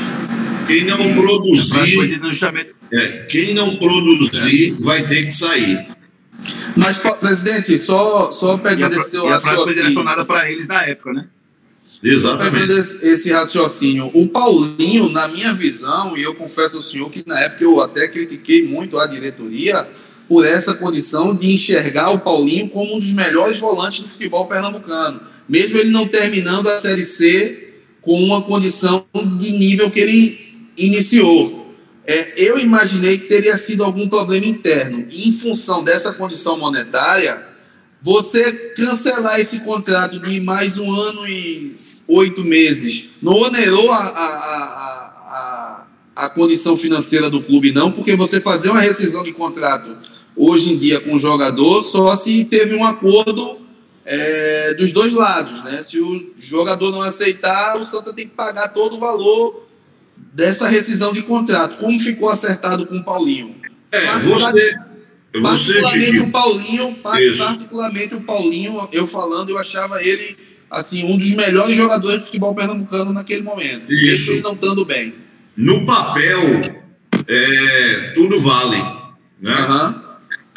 Quem 0.67 0.83
não 0.83 0.97
produzir, 1.13 2.21
é, 2.91 3.07
quem 3.29 3.53
não 3.53 3.75
produzir 3.75 4.75
vai 4.79 5.05
ter 5.05 5.25
que 5.25 5.31
sair. 5.31 5.87
Mas, 6.75 6.97
presidente, 6.97 7.77
só, 7.77 8.31
só 8.31 8.57
pegando 8.57 8.93
e 8.93 8.97
a, 8.97 8.99
esse 8.99 9.15
e 9.15 9.19
a 9.19 9.29
raciocínio. 9.33 9.63
foi 9.63 9.73
direcionada 9.73 10.25
para 10.25 10.51
eles 10.51 10.67
na 10.67 10.83
época, 10.83 11.13
né? 11.13 11.27
Exatamente. 12.03 12.71
Esse, 12.71 13.05
esse 13.05 13.31
raciocínio. 13.31 14.12
O 14.13 14.27
Paulinho, 14.27 15.10
na 15.10 15.27
minha 15.27 15.53
visão, 15.53 16.17
e 16.17 16.23
eu 16.23 16.36
confesso 16.36 16.77
ao 16.77 16.84
senhor 16.84 17.10
que 17.10 17.23
na 17.25 17.39
época 17.39 17.63
eu 17.63 17.81
até 17.81 18.08
critiquei 18.08 18.65
muito 18.65 18.99
a 18.99 19.08
diretoria 19.08 19.88
por 20.27 20.45
essa 20.45 20.73
condição 20.73 21.36
de 21.36 21.51
enxergar 21.51 22.10
o 22.10 22.19
Paulinho 22.19 22.69
como 22.69 22.95
um 22.95 22.99
dos 22.99 23.13
melhores 23.13 23.60
volantes 23.60 24.01
do 24.01 24.08
futebol 24.08 24.47
pernambucano. 24.47 25.21
Mesmo 25.47 25.77
ele 25.77 25.91
não 25.91 26.08
terminando 26.08 26.67
a 26.67 26.77
Série 26.77 27.05
C 27.05 27.73
com 28.01 28.23
uma 28.23 28.41
condição 28.41 29.05
de 29.38 29.51
nível 29.51 29.89
que 29.91 29.99
ele 29.99 30.65
iniciou. 30.77 31.75
É, 32.08 32.34
eu 32.38 32.60
imaginei 32.60 33.17
que 33.17 33.27
teria 33.27 33.58
sido 33.58 33.84
algum 33.84 34.08
problema 34.08 34.45
interno. 34.45 35.08
E 35.10 35.27
em 35.27 35.31
função 35.31 35.84
dessa 35.84 36.13
condição 36.13 36.58
monetária, 36.58 37.54
você 38.05 38.51
cancelar 38.77 39.39
esse 39.39 39.61
contrato 39.61 40.19
de 40.19 40.39
mais 40.39 40.77
um 40.77 40.93
ano 40.93 41.27
e 41.27 41.75
oito 42.07 42.43
meses 42.45 43.05
não 43.19 43.33
onerou 43.33 43.91
a, 43.91 43.97
a, 43.97 44.27
a, 45.25 45.85
a, 46.15 46.29
condição 46.29 46.77
financeira 46.77 47.31
do 47.31 47.41
clube, 47.41 47.71
não, 47.71 47.91
porque 47.91 48.15
você 48.15 48.39
fazer 48.39 48.69
uma 48.69 48.79
rescisão 48.79 49.23
de 49.23 49.31
contrato 49.31 49.97
hoje 50.35 50.71
em 50.71 50.77
dia 50.77 50.99
com 50.99 51.15
o 51.15 51.19
jogador 51.19 51.81
só 51.81 52.15
se 52.15 52.45
teve 52.45 52.75
um 52.75 52.85
acordo 52.85 53.57
é, 54.05 54.75
dos 54.75 54.91
dois 54.91 55.11
lados, 55.11 55.63
né? 55.63 55.81
Se 55.81 55.99
o 55.99 56.31
jogador 56.37 56.91
não 56.91 57.01
aceitar, 57.01 57.75
o 57.75 57.83
Santa 57.83 58.13
tem 58.13 58.27
que 58.27 58.35
pagar 58.35 58.67
todo 58.67 58.97
o 58.97 58.99
valor 58.99 59.65
dessa 60.15 60.67
rescisão 60.67 61.11
de 61.11 61.23
contrato. 61.23 61.77
Como 61.77 61.97
ficou 61.97 62.29
acertado 62.29 62.85
com 62.85 62.97
o 62.97 63.03
Paulinho? 63.03 63.55
É, 63.91 64.19
você, 64.19 64.77
particularmente 65.41 66.19
o 66.19 66.31
Paulinho, 66.31 66.95
particularmente 67.01 68.15
o 68.15 68.21
Paulinho, 68.21 68.89
eu 68.91 69.05
falando, 69.07 69.49
eu 69.49 69.57
achava 69.57 70.01
ele 70.01 70.37
assim 70.69 71.03
um 71.03 71.17
dos 71.17 71.33
melhores 71.33 71.75
jogadores 71.75 72.19
de 72.19 72.25
futebol 72.25 72.53
pernambucano 72.53 73.13
naquele 73.13 73.41
momento. 73.41 73.91
Isso 73.91 74.31
ele 74.31 74.41
não 74.41 74.53
estando 74.53 74.83
bem. 74.85 75.13
No 75.55 75.85
papel, 75.85 76.41
é, 77.27 78.11
tudo 78.15 78.39
vale, 78.39 78.77
né? 79.41 79.55
Uhum. 79.55 80.05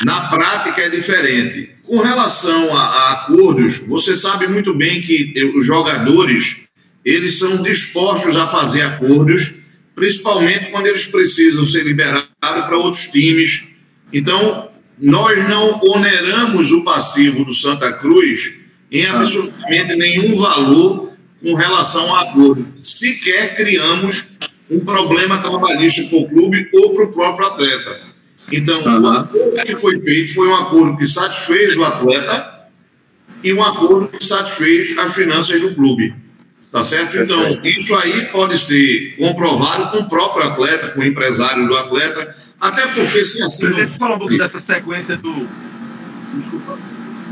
Na 0.04 0.28
prática 0.28 0.80
é 0.82 0.88
diferente. 0.88 1.70
Com 1.82 2.00
relação 2.00 2.76
a, 2.76 2.80
a 2.80 3.12
acordos, 3.12 3.78
você 3.78 4.14
sabe 4.16 4.46
muito 4.46 4.74
bem 4.74 5.00
que 5.00 5.32
os 5.54 5.66
jogadores 5.66 6.68
eles 7.04 7.38
são 7.38 7.62
dispostos 7.62 8.36
a 8.36 8.46
fazer 8.48 8.82
acordos 8.82 9.58
principalmente 9.98 10.70
quando 10.70 10.86
eles 10.86 11.06
precisam 11.06 11.66
ser 11.66 11.82
liberados 11.82 12.28
para 12.40 12.76
outros 12.76 13.06
times. 13.08 13.67
Então, 14.12 14.68
nós 14.98 15.48
não 15.48 15.80
oneramos 15.80 16.72
o 16.72 16.82
passivo 16.82 17.44
do 17.44 17.54
Santa 17.54 17.92
Cruz 17.92 18.58
em 18.90 19.06
absolutamente 19.06 19.94
nenhum 19.96 20.38
valor 20.38 21.12
com 21.40 21.54
relação 21.54 22.14
a 22.14 22.22
acordo. 22.22 22.66
Sequer 22.78 23.54
criamos 23.54 24.36
um 24.70 24.80
problema 24.80 25.38
trabalhista 25.38 26.02
para 26.04 26.18
o 26.18 26.28
clube 26.28 26.68
ou 26.74 26.94
para 26.94 27.04
o 27.04 27.12
próprio 27.12 27.46
atleta. 27.46 28.00
Então, 28.50 28.80
uhum. 28.80 29.02
o 29.02 29.08
acordo 29.08 29.64
que 29.64 29.76
foi 29.76 30.00
feito 30.00 30.34
foi 30.34 30.48
um 30.48 30.54
acordo 30.54 30.96
que 30.96 31.06
satisfez 31.06 31.76
o 31.76 31.84
atleta 31.84 32.58
e 33.42 33.52
um 33.52 33.62
acordo 33.62 34.08
que 34.08 34.24
satisfez 34.24 34.96
as 34.98 35.14
finanças 35.14 35.60
do 35.60 35.74
clube. 35.74 36.14
Tá 36.70 36.82
certo? 36.82 37.16
Então, 37.16 37.64
isso 37.64 37.96
aí 37.96 38.26
pode 38.26 38.58
ser 38.58 39.16
comprovado 39.16 39.90
com 39.90 40.04
o 40.04 40.08
próprio 40.08 40.46
atleta, 40.48 40.88
com 40.88 41.00
o 41.00 41.04
empresário 41.04 41.66
do 41.66 41.74
atleta, 41.74 42.36
até 42.60 42.88
porque 42.88 43.24
se 43.24 43.42
assim. 43.42 43.68
Você 43.68 43.80
não... 43.80 43.86
fala 43.86 44.16
um 44.16 44.18
pouco 44.18 44.36
dessa 44.36 44.62
sequência 44.66 45.16
do. 45.16 45.48
Desculpa, 46.34 46.78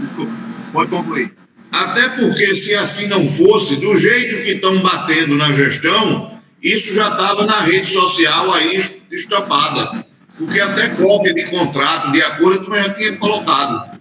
desculpa, 0.00 0.32
pode 0.72 0.90
concluir. 0.90 1.32
Até 1.72 2.08
porque 2.10 2.54
se 2.54 2.74
assim 2.74 3.06
não 3.06 3.26
fosse, 3.26 3.76
do 3.76 3.96
jeito 3.96 4.42
que 4.42 4.52
estão 4.52 4.78
batendo 4.78 5.36
na 5.36 5.52
gestão, 5.52 6.38
isso 6.62 6.94
já 6.94 7.08
estava 7.08 7.44
na 7.44 7.60
rede 7.60 7.86
social 7.86 8.52
aí 8.52 8.82
estampada. 9.10 10.04
Porque 10.38 10.60
até 10.60 10.88
cópia 10.90 11.34
de 11.34 11.44
contrato, 11.46 12.12
de 12.12 12.22
acordo, 12.22 12.64
tu 12.66 12.74
já 12.74 12.88
tinha 12.90 13.16
colocado. 13.16 13.98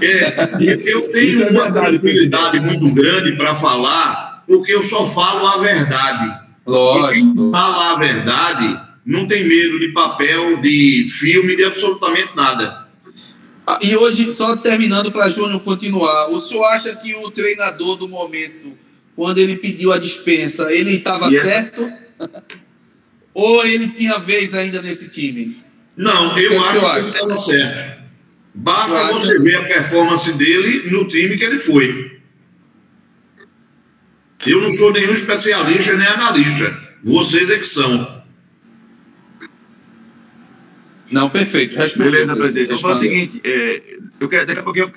É, 0.00 0.50
eu 0.84 1.12
tenho 1.12 1.44
é 1.44 1.50
uma 1.50 1.70
tranquilidade 1.70 2.58
muito 2.58 2.90
grande 2.92 3.36
para 3.36 3.54
falar, 3.54 4.42
porque 4.48 4.74
eu 4.74 4.82
só 4.82 5.06
falo 5.06 5.46
a 5.46 5.58
verdade. 5.58 6.40
Lógico. 6.66 7.28
E 7.28 7.34
quem 7.34 7.50
fala 7.52 7.92
a 7.92 7.96
verdade 7.96 8.80
não 9.04 9.26
tem 9.26 9.44
medo 9.44 9.78
de 9.78 9.88
papel, 9.88 10.60
de 10.60 11.06
filme, 11.08 11.56
de 11.56 11.64
absolutamente 11.64 12.36
nada. 12.36 12.88
Ah, 13.66 13.78
e 13.82 13.96
hoje, 13.96 14.32
só 14.32 14.56
terminando 14.56 15.12
para 15.12 15.30
Júnior 15.30 15.60
continuar, 15.60 16.28
o 16.30 16.40
senhor 16.40 16.64
acha 16.64 16.94
que 16.96 17.14
o 17.14 17.30
treinador 17.30 17.96
do 17.96 18.08
momento, 18.08 18.76
quando 19.14 19.38
ele 19.38 19.56
pediu 19.56 19.92
a 19.92 19.98
dispensa, 19.98 20.72
ele 20.72 20.96
estava 20.96 21.28
yeah. 21.28 21.48
certo? 21.48 21.92
Ou 23.34 23.64
ele 23.64 23.88
tinha 23.88 24.18
vez 24.18 24.54
ainda 24.54 24.82
nesse 24.82 25.08
time? 25.08 25.56
Não, 25.96 26.36
eu 26.38 26.62
acho 26.64 26.80
que 26.80 26.98
ele 26.98 27.08
estava 27.08 27.36
certo. 27.36 28.02
Basta 28.54 29.12
você 29.12 29.38
ver 29.38 29.56
a 29.56 29.64
performance 29.64 30.32
dele 30.32 30.90
no 30.90 31.08
time 31.08 31.36
que 31.36 31.44
ele 31.44 31.58
foi. 31.58 32.20
Eu 34.44 34.60
não 34.60 34.70
sou 34.70 34.92
nenhum 34.92 35.12
especialista 35.12 35.96
nem 35.96 36.06
analista. 36.06 36.76
Vocês 37.02 37.48
é 37.48 37.58
que 37.58 37.66
são. 37.66 38.21
Não, 41.12 41.28
perfeito. 41.28 41.76
Responde, 41.76 42.10
Beleza, 42.10 42.34
presidente. 42.34 42.72
Então, 42.72 42.90
o 42.90 42.98
seguinte, 42.98 43.40
é, 43.44 43.82
eu 44.18 44.28
quero, 44.28 44.46
daqui, 44.46 44.60
a 44.60 44.82
eu, 44.82 44.90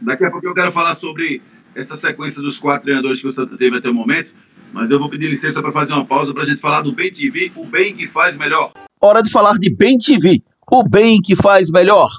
daqui 0.00 0.24
a 0.24 0.30
pouco 0.30 0.46
eu 0.46 0.54
quero 0.54 0.70
falar 0.70 0.94
sobre 0.94 1.42
essa 1.74 1.96
sequência 1.96 2.40
dos 2.40 2.58
quatro 2.58 2.84
treinadores 2.84 3.20
que 3.20 3.26
o 3.26 3.32
Santa 3.32 3.56
teve 3.56 3.76
até 3.76 3.90
o 3.90 3.94
momento, 3.94 4.30
mas 4.72 4.90
eu 4.90 4.98
vou 4.98 5.10
pedir 5.10 5.28
licença 5.28 5.60
para 5.60 5.72
fazer 5.72 5.92
uma 5.92 6.04
pausa 6.04 6.32
para 6.32 6.44
a 6.44 6.46
gente 6.46 6.60
falar 6.60 6.82
do 6.82 6.92
Bem 6.92 7.12
TV, 7.12 7.50
o 7.56 7.66
bem 7.66 7.94
que 7.94 8.06
faz 8.06 8.36
melhor. 8.36 8.72
Hora 9.00 9.22
de 9.22 9.30
falar 9.30 9.58
de 9.58 9.68
Bem 9.68 9.98
TV, 9.98 10.42
o 10.70 10.82
bem 10.88 11.20
que 11.20 11.34
faz 11.34 11.70
melhor. 11.70 12.10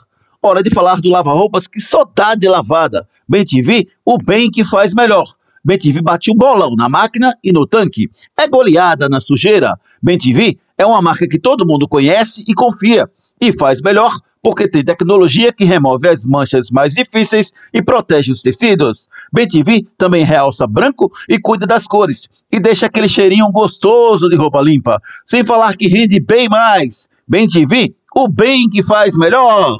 Hora 0.41 0.61
de 0.61 0.69
falar 0.69 0.99
do 0.99 1.09
lava-roupas 1.09 1.65
que 1.65 1.79
só 1.79 2.03
dá 2.15 2.35
de 2.35 2.47
lavada. 2.47 3.07
Bem 3.27 3.45
TV, 3.45 3.87
o 4.05 4.17
bem 4.17 4.51
que 4.51 4.63
faz 4.63 4.93
melhor. 4.93 5.25
Bem 5.63 5.77
TV 5.77 6.01
bate 6.01 6.29
o 6.31 6.35
bolão 6.35 6.75
na 6.75 6.87
máquina 6.87 7.35
e 7.43 7.51
no 7.51 7.65
tanque. 7.65 8.09
É 8.37 8.47
goleada 8.47 9.09
na 9.09 9.19
sujeira. 9.19 9.77
Bem 10.01 10.17
TV 10.17 10.57
é 10.77 10.85
uma 10.85 11.01
marca 11.01 11.27
que 11.27 11.39
todo 11.39 11.65
mundo 11.65 11.87
conhece 11.87 12.43
e 12.47 12.53
confia. 12.53 13.09
E 13.39 13.51
faz 13.51 13.81
melhor 13.81 14.17
porque 14.41 14.67
tem 14.67 14.83
tecnologia 14.83 15.51
que 15.51 15.63
remove 15.63 16.07
as 16.07 16.23
manchas 16.23 16.69
mais 16.69 16.93
difíceis 16.93 17.51
e 17.73 17.81
protege 17.81 18.31
os 18.31 18.41
tecidos. 18.41 19.09
Bem 19.31 19.47
TV 19.47 19.85
também 19.97 20.23
realça 20.23 20.65
branco 20.65 21.11
e 21.27 21.39
cuida 21.39 21.67
das 21.67 21.85
cores. 21.85 22.29
E 22.51 22.59
deixa 22.59 22.85
aquele 22.85 23.07
cheirinho 23.07 23.51
gostoso 23.51 24.29
de 24.29 24.35
roupa 24.35 24.61
limpa. 24.61 25.01
Sem 25.25 25.43
falar 25.43 25.75
que 25.75 25.87
rende 25.87 26.19
bem 26.19 26.47
mais. 26.47 27.09
Bem 27.27 27.47
TV, 27.47 27.93
o 28.15 28.27
bem 28.27 28.69
que 28.69 28.81
faz 28.81 29.17
melhor 29.17 29.79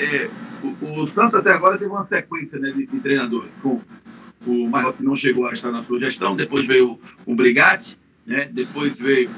é, 0.00 0.30
o, 0.62 1.02
o, 1.02 1.06
Santos 1.06 1.34
até 1.34 1.52
agora 1.52 1.76
teve 1.76 1.90
uma 1.90 2.02
sequência 2.02 2.58
né, 2.58 2.70
de, 2.70 2.86
de 2.86 3.00
treinadores. 3.00 3.50
Com 3.62 3.80
o 4.46 4.68
Marcos 4.68 4.96
que 4.96 5.04
não 5.04 5.14
chegou 5.14 5.46
a 5.46 5.52
estar 5.52 5.70
na 5.70 5.82
sua 5.82 5.98
gestão, 5.98 6.34
depois 6.34 6.66
veio 6.66 6.98
o 7.26 7.34
Brigatti, 7.34 7.98
né, 8.30 8.48
depois 8.52 8.96
veio 8.96 9.28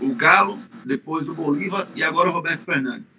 o 0.00 0.14
Galo, 0.14 0.56
depois 0.84 1.28
o 1.28 1.34
Bolívar 1.34 1.88
e 1.96 2.04
agora 2.04 2.28
o 2.28 2.32
Roberto 2.32 2.64
Fernandes. 2.64 3.12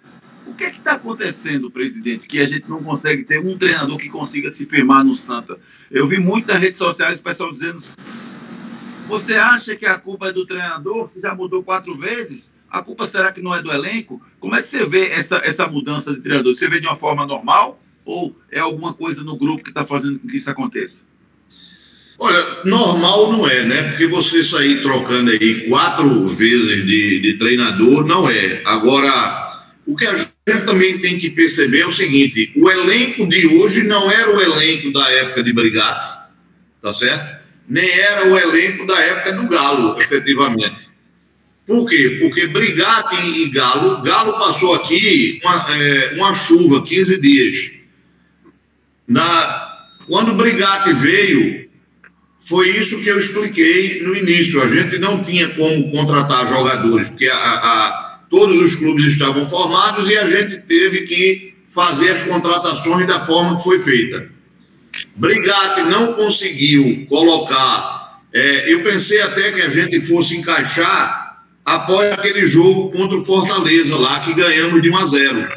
O 0.46 0.54
que 0.54 0.64
é 0.64 0.70
está 0.70 0.92
acontecendo, 0.92 1.70
presidente, 1.70 2.26
que 2.26 2.40
a 2.40 2.46
gente 2.46 2.68
não 2.70 2.82
consegue 2.82 3.22
ter 3.22 3.38
um 3.38 3.58
treinador 3.58 3.98
que 3.98 4.08
consiga 4.08 4.50
se 4.50 4.64
firmar 4.64 5.04
no 5.04 5.14
Santa? 5.14 5.58
Eu 5.90 6.08
vi 6.08 6.18
muito 6.18 6.48
nas 6.48 6.58
redes 6.58 6.78
sociais 6.78 7.20
o 7.20 7.22
pessoal 7.22 7.52
dizendo: 7.52 7.82
você 9.06 9.34
acha 9.34 9.76
que 9.76 9.84
a 9.84 9.98
culpa 9.98 10.28
é 10.28 10.32
do 10.32 10.46
treinador? 10.46 11.06
Você 11.06 11.20
já 11.20 11.34
mudou 11.34 11.62
quatro 11.62 11.94
vezes? 11.96 12.50
A 12.70 12.82
culpa 12.82 13.06
será 13.06 13.30
que 13.30 13.42
não 13.42 13.54
é 13.54 13.62
do 13.62 13.70
elenco? 13.70 14.22
Como 14.40 14.54
é 14.54 14.62
que 14.62 14.68
você 14.68 14.86
vê 14.86 15.08
essa, 15.08 15.36
essa 15.44 15.66
mudança 15.66 16.14
de 16.14 16.20
treinador? 16.22 16.54
Você 16.54 16.66
vê 16.66 16.80
de 16.80 16.86
uma 16.86 16.96
forma 16.96 17.26
normal 17.26 17.78
ou 18.06 18.34
é 18.50 18.58
alguma 18.58 18.94
coisa 18.94 19.22
no 19.22 19.36
grupo 19.36 19.62
que 19.62 19.70
está 19.70 19.84
fazendo 19.84 20.18
com 20.18 20.28
que 20.28 20.36
isso 20.36 20.50
aconteça? 20.50 21.04
Olha, 22.24 22.62
normal 22.64 23.32
não 23.32 23.46
é, 23.46 23.66
né? 23.66 23.82
Porque 23.82 24.06
você 24.06 24.42
sair 24.42 24.80
trocando 24.80 25.30
aí 25.30 25.68
quatro 25.68 26.26
vezes 26.26 26.86
de, 26.86 27.20
de 27.20 27.34
treinador 27.34 28.06
não 28.06 28.26
é. 28.30 28.62
Agora, 28.64 29.62
o 29.86 29.94
que 29.94 30.06
a 30.06 30.14
gente 30.14 30.32
também 30.64 30.96
tem 30.96 31.18
que 31.18 31.28
perceber 31.28 31.80
é 31.80 31.86
o 31.86 31.92
seguinte: 31.92 32.50
o 32.56 32.70
elenco 32.70 33.28
de 33.28 33.46
hoje 33.46 33.82
não 33.82 34.10
era 34.10 34.34
o 34.34 34.40
elenco 34.40 34.90
da 34.90 35.06
época 35.10 35.42
de 35.42 35.52
Brigatti, 35.52 36.18
tá 36.80 36.94
certo? 36.94 37.42
Nem 37.68 37.90
era 37.90 38.26
o 38.26 38.38
elenco 38.38 38.86
da 38.86 38.98
época 38.98 39.32
do 39.34 39.46
Galo, 39.46 40.00
efetivamente. 40.00 40.88
Por 41.66 41.86
quê? 41.86 42.16
Porque 42.22 42.46
Brigatti 42.46 43.16
e 43.42 43.50
Galo, 43.50 44.00
Galo 44.00 44.38
passou 44.38 44.72
aqui 44.72 45.42
uma, 45.44 45.66
é, 45.76 46.14
uma 46.14 46.34
chuva, 46.34 46.86
15 46.86 47.20
dias. 47.20 47.70
Na, 49.06 49.88
quando 50.06 50.32
Brigatti 50.32 50.94
veio, 50.94 51.63
foi 52.44 52.68
isso 52.76 53.00
que 53.00 53.08
eu 53.08 53.18
expliquei 53.18 54.02
no 54.02 54.14
início. 54.14 54.62
A 54.62 54.68
gente 54.68 54.98
não 54.98 55.22
tinha 55.22 55.48
como 55.48 55.90
contratar 55.90 56.46
jogadores, 56.46 57.08
porque 57.08 57.26
a, 57.26 57.36
a, 57.36 58.18
todos 58.28 58.60
os 58.60 58.76
clubes 58.76 59.06
estavam 59.06 59.48
formados 59.48 60.10
e 60.10 60.16
a 60.16 60.28
gente 60.28 60.58
teve 60.58 61.02
que 61.02 61.54
fazer 61.68 62.10
as 62.10 62.22
contratações 62.22 63.06
da 63.06 63.24
forma 63.24 63.56
que 63.56 63.64
foi 63.64 63.78
feita. 63.78 64.28
Brigatti 65.16 65.82
não 65.82 66.12
conseguiu 66.12 67.06
colocar. 67.08 68.20
É, 68.32 68.72
eu 68.72 68.82
pensei 68.82 69.22
até 69.22 69.50
que 69.50 69.62
a 69.62 69.68
gente 69.68 69.98
fosse 70.00 70.36
encaixar 70.36 71.42
após 71.64 72.12
aquele 72.12 72.44
jogo 72.44 72.90
contra 72.92 73.16
o 73.16 73.24
Fortaleza 73.24 73.96
lá, 73.96 74.20
que 74.20 74.34
ganhamos 74.34 74.82
de 74.82 74.90
1 74.90 74.96
a 74.98 75.06
0. 75.06 75.48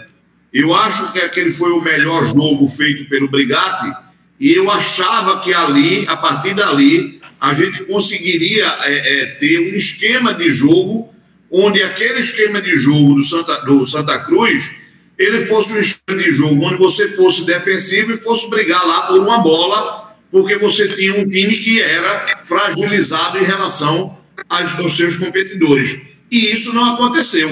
Eu 0.54 0.73
acho 0.73 1.12
que 1.12 1.19
aquele 1.19 1.52
foi 1.52 1.71
o 1.71 1.82
melhor 1.82 2.26
jogo 2.26 2.67
feito 2.67 3.10
pelo 3.10 3.30
Brigatti 3.30 3.91
e 4.39 4.54
eu 4.54 4.69
achava 4.69 5.39
que 5.39 5.54
ali, 5.54 6.06
a 6.08 6.15
partir 6.15 6.54
dali, 6.54 7.19
a 7.39 7.54
gente 7.54 7.86
conseguiria 7.86 8.65
é, 8.84 9.21
é, 9.21 9.26
ter 9.36 9.60
um 9.60 9.76
esquema 9.76 10.34
de 10.34 10.50
jogo 10.52 11.13
onde 11.50 11.82
aquele 11.82 12.19
esquema 12.19 12.62
de 12.62 12.76
jogo 12.78 13.15
do 13.15 13.23
Santa, 13.23 13.65
do 13.65 13.88
Santa 13.88 14.19
Cruz 14.19 14.69
ele 15.17 15.45
fosse 15.47 15.73
um 15.73 15.80
esquema 15.80 16.21
de 16.21 16.32
jogo 16.32 16.63
onde 16.65 16.78
você 16.78 17.08
fosse 17.08 17.43
defensivo 17.43 18.13
e 18.13 18.17
fosse 18.17 18.47
brigar 18.50 18.86
lá 18.86 19.08
por 19.08 19.19
uma 19.19 19.39
bola, 19.39 20.15
porque 20.32 20.58
você 20.58 20.88
tinha 20.89 21.15
um 21.15 21.28
time 21.28 21.58
que 21.58 21.82
era 21.82 22.41
fragilizado 22.43 23.39
em 23.39 23.43
relação 23.43 24.15
aos 24.47 24.95
seus 24.95 25.15
competidores. 25.15 26.00
E 26.30 26.52
isso 26.52 26.71
não 26.71 26.93
aconteceu. 26.93 27.50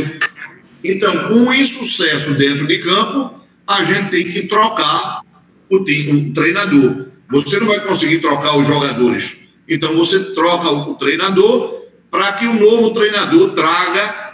Então, 0.83 1.27
com 1.27 1.49
o 1.49 1.53
insucesso 1.53 2.35
dentro 2.35 2.67
de 2.67 2.77
campo, 2.77 3.33
a 3.65 3.83
gente 3.83 4.11
tem 4.11 4.25
que 4.25 4.43
trocar 4.43 5.21
o, 5.69 5.77
o 5.77 6.33
treinador. 6.33 7.07
Você 7.29 7.59
não 7.59 7.67
vai 7.67 7.79
conseguir 7.79 8.19
trocar 8.19 8.57
os 8.57 8.67
jogadores. 8.67 9.37
Então 9.67 9.95
você 9.95 10.33
troca 10.33 10.69
o 10.69 10.95
treinador 10.95 11.85
para 12.11 12.33
que 12.33 12.45
o 12.45 12.53
novo 12.53 12.93
treinador 12.93 13.51
traga 13.51 14.25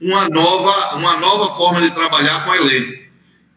uma 0.00 0.28
nova, 0.28 0.96
uma 0.96 1.18
nova 1.18 1.54
forma 1.54 1.80
de 1.82 1.90
trabalhar 1.90 2.44
com 2.44 2.50
o 2.50 2.54
elenco. 2.54 3.00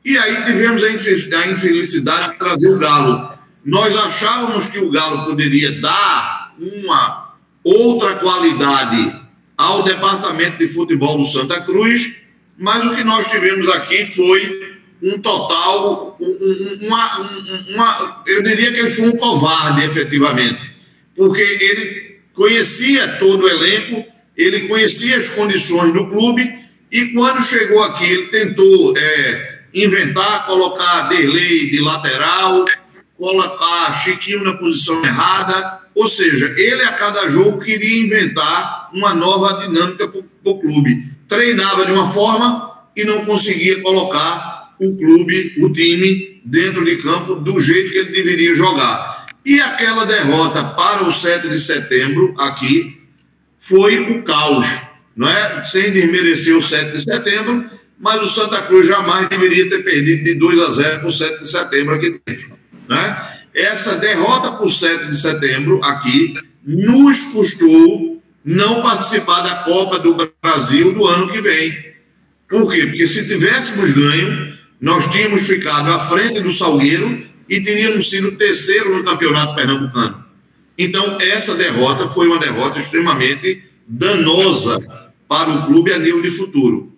E 0.04 0.18
aí 0.18 0.44
tivemos 0.44 0.84
a 0.84 0.92
infelicidade 0.92 2.34
de 2.34 2.40
trazer 2.40 2.70
o 2.70 2.78
Galo. 2.78 3.32
Nós 3.64 3.96
achávamos 3.96 4.68
que 4.68 4.80
o 4.80 4.92
Galo 4.92 5.26
poderia 5.26 5.72
dar 5.80 6.54
uma 6.60 7.36
outra 7.64 8.16
qualidade 8.16 9.22
ao 9.58 9.84
departamento 9.84 10.58
de 10.58 10.68
futebol 10.68 11.18
do 11.18 11.26
Santa 11.26 11.62
Cruz, 11.62 12.24
mas 12.58 12.84
o 12.84 12.96
que 12.96 13.04
nós 13.04 13.30
tivemos 13.30 13.70
aqui 13.70 14.06
foi 14.06 14.82
um 15.04 15.20
total, 15.20 16.18
uma, 16.82 17.20
uma, 17.70 18.24
eu 18.26 18.42
diria 18.42 18.72
que 18.72 18.80
ele 18.80 18.90
foi 18.90 19.10
um 19.10 19.18
covarde, 19.18 19.84
efetivamente, 19.84 20.74
porque 21.14 21.42
ele 21.42 22.20
conhecia 22.34 23.08
todo 23.20 23.44
o 23.44 23.50
elenco, 23.50 24.06
ele 24.38 24.62
conhecia 24.62 25.18
as 25.18 25.28
condições 25.30 25.94
do 25.94 26.08
clube, 26.08 26.58
e 26.90 27.08
quando 27.08 27.44
chegou 27.44 27.84
aqui, 27.84 28.06
ele 28.06 28.28
tentou 28.28 28.98
é, 28.98 29.60
inventar, 29.74 30.46
colocar 30.46 31.10
Derlei 31.10 31.70
de 31.70 31.82
lateral, 31.82 32.64
colocar 33.18 33.94
Chiquinho 33.94 34.44
na 34.44 34.54
posição 34.54 35.04
errada, 35.04 35.82
ou 35.94 36.08
seja, 36.08 36.54
ele 36.58 36.82
a 36.84 36.94
cada 36.94 37.30
jogo 37.30 37.60
queria 37.60 38.06
inventar 38.06 38.90
uma 38.94 39.14
nova 39.14 39.60
dinâmica 39.66 40.08
para 40.08 40.22
o 40.44 40.60
clube. 40.60 41.08
Treinava 41.28 41.86
de 41.86 41.92
uma 41.92 42.10
forma 42.10 42.72
e 42.96 43.04
não 43.04 43.26
conseguia 43.26 43.82
colocar 43.82 44.63
o 44.80 44.96
clube, 44.98 45.56
o 45.60 45.72
time, 45.72 46.42
dentro 46.44 46.84
de 46.84 46.98
campo 46.98 47.36
do 47.36 47.60
jeito 47.60 47.92
que 47.92 47.98
ele 47.98 48.12
deveria 48.12 48.54
jogar. 48.54 49.28
E 49.46 49.60
aquela 49.60 50.06
derrota 50.06 50.64
para 50.64 51.04
o 51.04 51.12
7 51.12 51.50
de 51.50 51.60
setembro, 51.60 52.34
aqui, 52.38 53.02
foi 53.60 54.00
o 54.00 54.24
caos, 54.24 54.68
não 55.16 55.30
é? 55.30 55.62
Sem 55.62 55.92
desmerecer 55.92 56.56
o 56.56 56.62
7 56.62 56.94
de 56.94 57.04
setembro, 57.04 57.66
mas 58.00 58.22
o 58.22 58.28
Santa 58.28 58.62
Cruz 58.62 58.88
jamais 58.88 59.30
deveria 59.30 59.70
ter 59.70 59.84
perdido 59.84 60.24
de 60.24 60.36
2 60.36 60.60
a 60.60 60.72
0 60.72 61.00
para 61.00 61.08
o 61.08 61.14
7 61.14 61.40
de 61.40 61.50
setembro 61.50 61.96
aqui 61.96 62.22
dentro, 62.26 62.52
né? 62.90 63.30
Essa 63.54 63.96
derrota 63.96 64.52
para 64.52 64.66
o 64.66 64.72
7 64.72 65.08
de 65.08 65.22
setembro 65.22 65.80
aqui 65.84 66.34
nos 66.66 67.26
custou 67.26 68.22
não 68.44 68.82
participar 68.82 69.42
da 69.42 69.56
Copa 69.64 70.00
do 70.00 70.18
Brasil 70.42 70.94
do 70.94 71.06
ano 71.06 71.32
que 71.32 71.40
vem. 71.40 71.94
Por 72.50 72.72
quê? 72.72 72.86
Porque 72.88 73.08
se 73.08 73.26
tivéssemos 73.26 73.92
ganho, 73.92 74.58
nós 74.84 75.10
tínhamos 75.10 75.48
ficado 75.48 75.90
à 75.90 75.98
frente 75.98 76.42
do 76.42 76.52
Salgueiro 76.52 77.26
e 77.48 77.62
teríamos 77.62 78.10
sido 78.10 78.34
terceiro 78.34 78.98
no 78.98 79.02
campeonato 79.02 79.56
pernambucano. 79.56 80.26
Então, 80.78 81.18
essa 81.22 81.56
derrota 81.56 82.10
foi 82.10 82.28
uma 82.28 82.38
derrota 82.38 82.80
extremamente 82.80 83.64
danosa 83.88 84.78
para 85.26 85.52
o 85.52 85.66
clube 85.68 85.94
a 85.94 85.98
nível 85.98 86.22
de 86.22 86.30
futuro. 86.30 86.92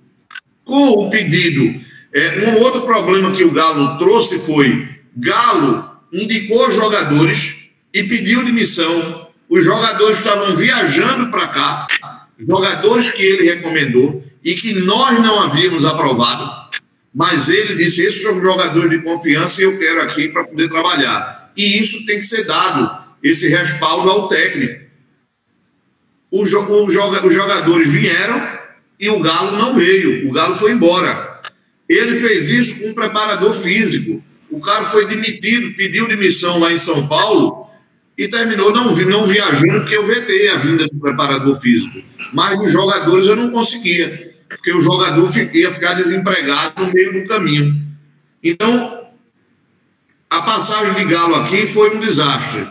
Com 0.63 1.05
o 1.05 1.11
pedido, 1.11 1.79
é, 2.11 2.49
um 2.49 2.57
outro 2.63 2.81
problema 2.81 3.31
que 3.31 3.43
o 3.43 3.51
Galo 3.51 3.99
trouxe 3.99 4.39
foi: 4.39 4.89
Galo 5.15 5.87
indicou 6.11 6.71
jogadores 6.71 7.69
e 7.93 8.01
pediu 8.01 8.43
demissão. 8.43 9.29
Os 9.47 9.63
jogadores 9.63 10.17
estavam 10.17 10.55
viajando 10.55 11.29
para 11.29 11.47
cá, 11.49 11.87
jogadores 12.39 13.11
que 13.11 13.21
ele 13.21 13.47
recomendou 13.47 14.25
e 14.43 14.55
que 14.55 14.73
nós 14.73 15.19
não 15.19 15.39
havíamos 15.39 15.85
aprovado 15.85 16.64
mas 17.15 17.47
ele 17.47 17.75
disse: 17.75 18.01
esses 18.01 18.21
são 18.21 18.41
jogadores 18.41 18.89
de 18.89 19.01
confiança 19.01 19.61
e 19.61 19.63
eu 19.63 19.79
quero 19.79 20.01
aqui 20.01 20.27
para 20.27 20.43
poder 20.43 20.67
trabalhar. 20.67 21.53
E 21.55 21.79
isso 21.81 22.05
tem 22.05 22.19
que 22.19 22.25
ser 22.25 22.43
dado, 22.43 23.05
esse 23.23 23.47
respaldo 23.47 24.09
ao 24.09 24.27
técnico. 24.27 24.83
Os 26.29 26.49
jogadores 26.49 27.89
vieram 27.89 28.55
e 28.99 29.07
o 29.07 29.21
Galo 29.21 29.57
não 29.57 29.73
veio, 29.73 30.27
o 30.27 30.33
Galo 30.33 30.57
foi 30.57 30.73
embora. 30.73 31.41
Ele 31.87 32.17
fez 32.17 32.49
isso 32.49 32.79
com 32.79 32.89
um 32.89 32.93
preparador 32.93 33.53
físico. 33.53 34.21
O 34.51 34.59
cara 34.59 34.83
foi 34.85 35.07
demitido, 35.07 35.73
pediu 35.75 36.09
demissão 36.09 36.59
lá 36.59 36.73
em 36.73 36.77
São 36.77 37.07
Paulo 37.07 37.69
e 38.17 38.27
terminou 38.27 38.73
não, 38.73 38.93
não 38.93 39.27
viajando, 39.27 39.79
porque 39.79 39.95
eu 39.95 40.05
vetei 40.05 40.49
a 40.49 40.57
vinda 40.57 40.87
do 40.87 40.99
preparador 40.99 41.57
físico. 41.61 42.01
Mas 42.33 42.59
os 42.59 42.71
jogadores 42.71 43.27
eu 43.27 43.35
não 43.37 43.51
conseguia 43.51 44.24
porque 44.65 44.71
o 44.71 44.81
jogador 44.81 45.31
ia 45.53 45.71
ficar 45.71 45.93
desempregado 45.93 46.83
no 46.83 46.91
meio 46.91 47.13
do 47.13 47.27
caminho. 47.27 47.79
Então, 48.43 49.05
a 50.27 50.41
passagem 50.41 50.95
de 50.95 51.05
Galo 51.05 51.35
aqui 51.35 51.67
foi 51.67 51.95
um 51.95 51.99
desastre. 51.99 52.65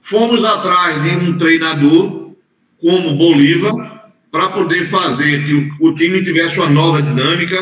Fomos 0.00 0.44
atrás 0.44 1.00
de 1.00 1.10
um 1.10 1.38
treinador 1.38 2.32
como 2.80 3.14
Bolívar 3.14 4.10
para 4.28 4.48
poder 4.48 4.84
fazer 4.88 5.44
que 5.44 5.70
o, 5.78 5.94
time 5.94 6.20
tivesse 6.20 6.58
uma 6.58 6.68
nova 6.68 7.00
dinâmica. 7.00 7.56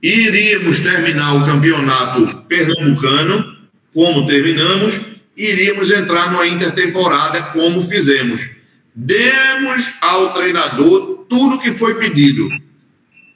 Iríamos 0.00 0.78
terminar 0.78 1.34
o 1.34 1.44
campeonato 1.44 2.44
pernambucano, 2.46 3.56
como 3.92 4.26
terminamos, 4.26 5.00
iríamos 5.36 5.90
entrar 5.90 6.30
numa 6.30 6.46
intertemporada, 6.46 7.42
como 7.46 7.82
fizemos. 7.82 8.48
Demos 8.94 9.94
ao 10.00 10.32
treinador 10.32 11.11
tudo 11.32 11.58
que 11.58 11.72
foi 11.72 11.94
pedido. 11.94 12.46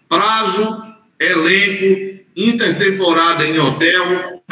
Prazo, 0.07 0.85
elenco, 1.19 2.21
intertemporada 2.37 3.47
em 3.47 3.59
hotel, 3.59 4.43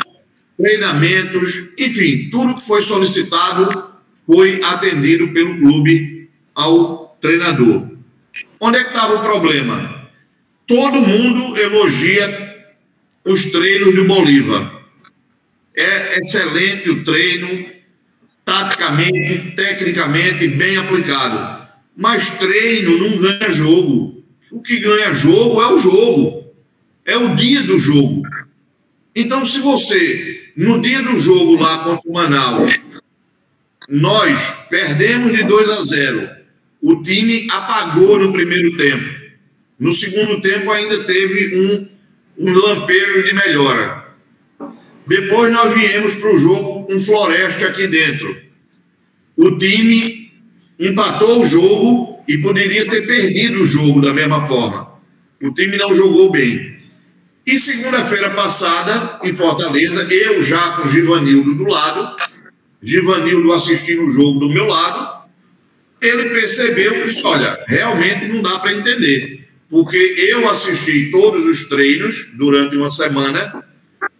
treinamentos, 0.57 1.69
enfim, 1.79 2.31
tudo 2.31 2.55
que 2.55 2.67
foi 2.67 2.81
solicitado 2.81 3.93
foi 4.25 4.63
atendido 4.65 5.29
pelo 5.29 5.59
clube 5.59 6.31
ao 6.55 7.19
treinador. 7.21 7.87
Onde 8.59 8.79
é 8.79 8.85
que 8.85 8.89
estava 8.89 9.17
o 9.17 9.23
problema? 9.23 10.09
Todo 10.67 11.03
mundo 11.03 11.55
elogia 11.59 12.65
os 13.27 13.45
treinos 13.53 13.95
do 13.95 14.07
Bolívar. 14.07 14.85
É 15.77 16.19
excelente 16.19 16.89
o 16.89 17.05
treino, 17.05 17.67
taticamente, 18.43 19.51
tecnicamente, 19.55 20.49
bem 20.49 20.79
aplicado. 20.79 21.54
Mas 21.97 22.39
treino 22.39 22.99
não 22.99 23.17
ganha 23.17 23.51
jogo. 23.51 24.25
O 24.51 24.63
que 24.63 24.81
ganha 24.81 25.15
jogo 25.15 25.61
é 25.63 25.73
o 25.73 25.79
jogo. 25.79 26.45
É 27.05 27.17
o 27.17 27.35
dia 27.35 27.63
do 27.63 27.79
jogo. 27.79 28.23
Então, 29.15 29.47
se 29.47 29.61
você, 29.61 30.51
no 30.57 30.81
dia 30.81 31.03
do 31.03 31.19
jogo 31.19 31.57
lá 31.61 31.85
contra 31.85 32.11
o 32.11 32.13
Manaus, 32.13 32.79
nós 33.89 34.67
perdemos 34.69 35.37
de 35.37 35.45
2 35.45 35.71
a 35.71 35.85
0, 35.85 36.31
o 36.83 37.03
time 37.03 37.47
apagou 37.51 38.19
no 38.19 38.33
primeiro 38.33 38.77
tempo. 38.77 39.23
No 39.79 39.93
segundo 39.93 40.41
tempo, 40.41 40.71
ainda 40.71 41.05
teve 41.05 41.57
um, 41.57 41.89
um 42.39 42.55
lampejo 42.55 43.25
de 43.25 43.35
melhora. 43.35 44.05
Depois, 45.07 45.53
nós 45.53 45.75
viemos 45.75 46.15
para 46.15 46.35
o 46.35 46.39
jogo 46.39 46.87
com 46.87 46.99
Floresta 46.99 47.69
aqui 47.69 47.87
dentro. 47.87 48.37
O 49.37 49.59
time 49.59 50.24
empatou 50.79 51.43
o 51.43 51.47
jogo 51.47 52.23
e 52.27 52.39
poderia 52.39 52.89
ter 52.89 53.07
perdido 53.07 53.63
o 53.63 53.65
jogo 53.65 54.01
da 54.01 54.13
mesma 54.13 54.47
forma. 54.47 54.89
O 55.43 55.53
time 55.53 55.77
não 55.77 55.95
jogou 55.95 56.31
bem. 56.31 56.75
E 57.47 57.59
segunda-feira 57.59 58.31
passada, 58.31 59.21
em 59.23 59.35
Fortaleza, 59.35 60.03
eu 60.13 60.43
já 60.43 60.77
com 60.77 60.89
Givanildo 60.89 61.55
do 61.55 61.65
lado, 61.65 62.17
Givanildo 62.83 63.53
assistindo 63.53 64.05
o 64.05 64.11
jogo 64.11 64.41
do 64.41 64.49
meu 64.49 64.67
lado, 64.67 65.25
ele 66.01 66.31
percebeu 66.31 67.05
e 67.05 67.09
disse: 67.09 67.25
olha, 67.25 67.63
realmente 67.67 68.27
não 68.27 68.41
dá 68.41 68.59
para 68.59 68.73
entender. 68.73 69.49
Porque 69.69 69.97
eu 69.97 70.49
assisti 70.49 71.11
todos 71.11 71.45
os 71.45 71.69
treinos 71.69 72.31
durante 72.35 72.77
uma 72.77 72.91
semana. 72.91 73.65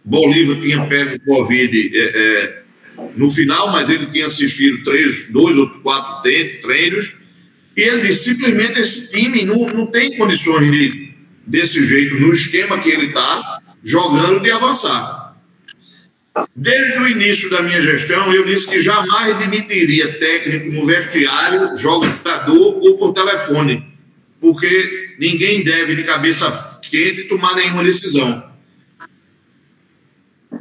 Bolívar 0.03 0.59
tinha 0.59 0.85
pego 0.85 1.23
Covid 1.25 1.91
é, 1.93 2.01
é, 2.03 2.63
no 3.15 3.29
final, 3.31 3.71
mas 3.71 3.89
ele 3.89 4.05
tinha 4.07 4.25
assistido 4.25 4.83
três, 4.83 5.29
dois 5.31 5.57
ou 5.57 5.69
quatro 5.81 6.21
treinos. 6.61 7.13
E 7.75 7.81
ele 7.81 8.01
disse: 8.01 8.25
simplesmente 8.25 8.79
esse 8.79 9.11
time 9.11 9.43
não, 9.43 9.67
não 9.69 9.87
tem 9.87 10.17
condições 10.17 10.71
de 10.71 11.05
desse 11.45 11.85
jeito, 11.85 12.15
no 12.15 12.33
esquema 12.33 12.79
que 12.79 12.89
ele 12.89 13.07
está, 13.07 13.61
jogando 13.83 14.39
de 14.41 14.49
avançar. 14.49 15.35
Desde 16.55 16.99
o 16.99 17.07
início 17.07 17.49
da 17.49 17.61
minha 17.61 17.81
gestão, 17.81 18.33
eu 18.33 18.45
disse 18.45 18.67
que 18.67 18.79
jamais 18.79 19.37
demitiria 19.37 20.11
técnico 20.13 20.71
no 20.71 20.85
vestiário, 20.85 21.77
jogador 21.77 22.79
ou 22.81 22.97
por 22.97 23.13
telefone, 23.13 23.85
porque 24.41 25.15
ninguém 25.19 25.63
deve, 25.63 25.95
de 25.95 26.03
cabeça 26.03 26.79
quente, 26.81 27.23
tomar 27.25 27.55
nenhuma 27.55 27.83
decisão. 27.83 28.54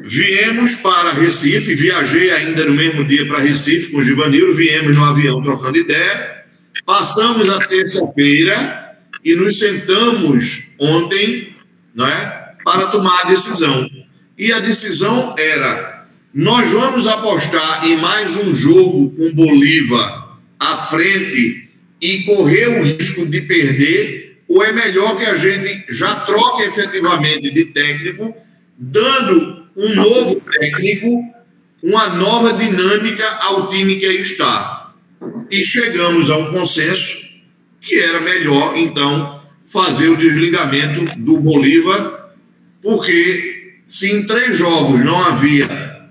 Viemos 0.07 0.75
para 0.77 1.13
Recife, 1.13 1.75
viajei 1.75 2.31
ainda 2.31 2.67
no 2.67 2.75
mesmo 2.75 3.07
dia 3.07 3.27
para 3.27 3.39
Recife 3.39 3.91
com 3.91 3.99
o 3.99 4.03
Givanildo, 4.03 4.53
viemos 4.53 4.95
no 4.95 5.03
avião 5.03 5.43
trocando 5.43 5.79
ideia, 5.79 6.45
passamos 6.85 7.49
a 7.49 7.59
terça-feira 7.59 8.99
e 9.25 9.35
nos 9.35 9.59
sentamos 9.59 10.65
ontem 10.79 11.57
não 11.95 12.07
é, 12.07 12.53
para 12.63 12.89
tomar 12.89 13.23
a 13.23 13.29
decisão. 13.31 13.89
E 14.37 14.53
a 14.53 14.59
decisão 14.59 15.35
era: 15.39 16.07
nós 16.35 16.71
vamos 16.71 17.09
apostar 17.09 17.87
em 17.87 17.97
mais 17.97 18.37
um 18.37 18.55
jogo 18.55 19.17
com 19.17 19.33
Bolívar 19.33 20.37
à 20.61 20.77
frente 20.77 21.71
e 21.99 22.25
correr 22.25 22.69
o 22.69 22.83
risco 22.83 23.25
de 23.25 23.41
perder, 23.41 24.43
ou 24.47 24.63
é 24.63 24.71
melhor 24.71 25.17
que 25.17 25.25
a 25.25 25.35
gente 25.35 25.87
já 25.89 26.15
troque 26.17 26.65
efetivamente 26.65 27.51
de 27.51 27.65
técnico, 27.65 28.44
dando 28.79 29.67
um 29.77 29.95
novo 29.95 30.41
técnico, 30.41 31.35
uma 31.83 32.09
nova 32.11 32.53
dinâmica 32.53 33.27
ao 33.43 33.69
time 33.69 33.97
que 33.97 34.07
aí 34.07 34.21
está. 34.21 34.95
E 35.51 35.65
chegamos 35.65 36.31
a 36.31 36.37
um 36.37 36.53
consenso 36.53 37.25
que 37.81 37.99
era 37.99 38.21
melhor, 38.21 38.77
então, 38.77 39.43
fazer 39.67 40.09
o 40.09 40.17
desligamento 40.17 41.05
do 41.21 41.39
Bolívar, 41.39 42.31
porque 42.83 43.75
se 43.85 44.11
em 44.11 44.25
três 44.25 44.57
jogos 44.57 45.05
não 45.05 45.23
havia 45.23 45.69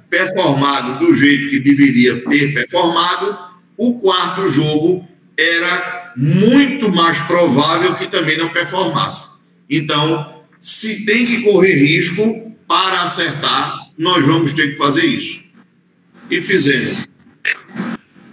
performado 0.10 1.06
do 1.06 1.14
jeito 1.14 1.50
que 1.50 1.60
deveria 1.60 2.24
ter 2.26 2.54
performado, 2.54 3.38
o 3.76 3.98
quarto 4.00 4.48
jogo 4.48 5.08
era 5.36 6.14
muito 6.16 6.94
mais 6.94 7.20
provável 7.22 7.96
que 7.96 8.08
também 8.08 8.38
não 8.38 8.50
performasse. 8.50 9.30
Então, 9.68 10.44
se 10.62 11.06
tem 11.06 11.26
que 11.26 11.42
correr 11.42 11.74
risco 11.74 12.53
para 12.74 13.04
acertar, 13.04 13.88
nós 13.96 14.26
vamos 14.26 14.52
ter 14.52 14.72
que 14.72 14.78
fazer 14.78 15.06
isso. 15.06 15.40
E 16.28 16.42
fizemos 16.42 17.08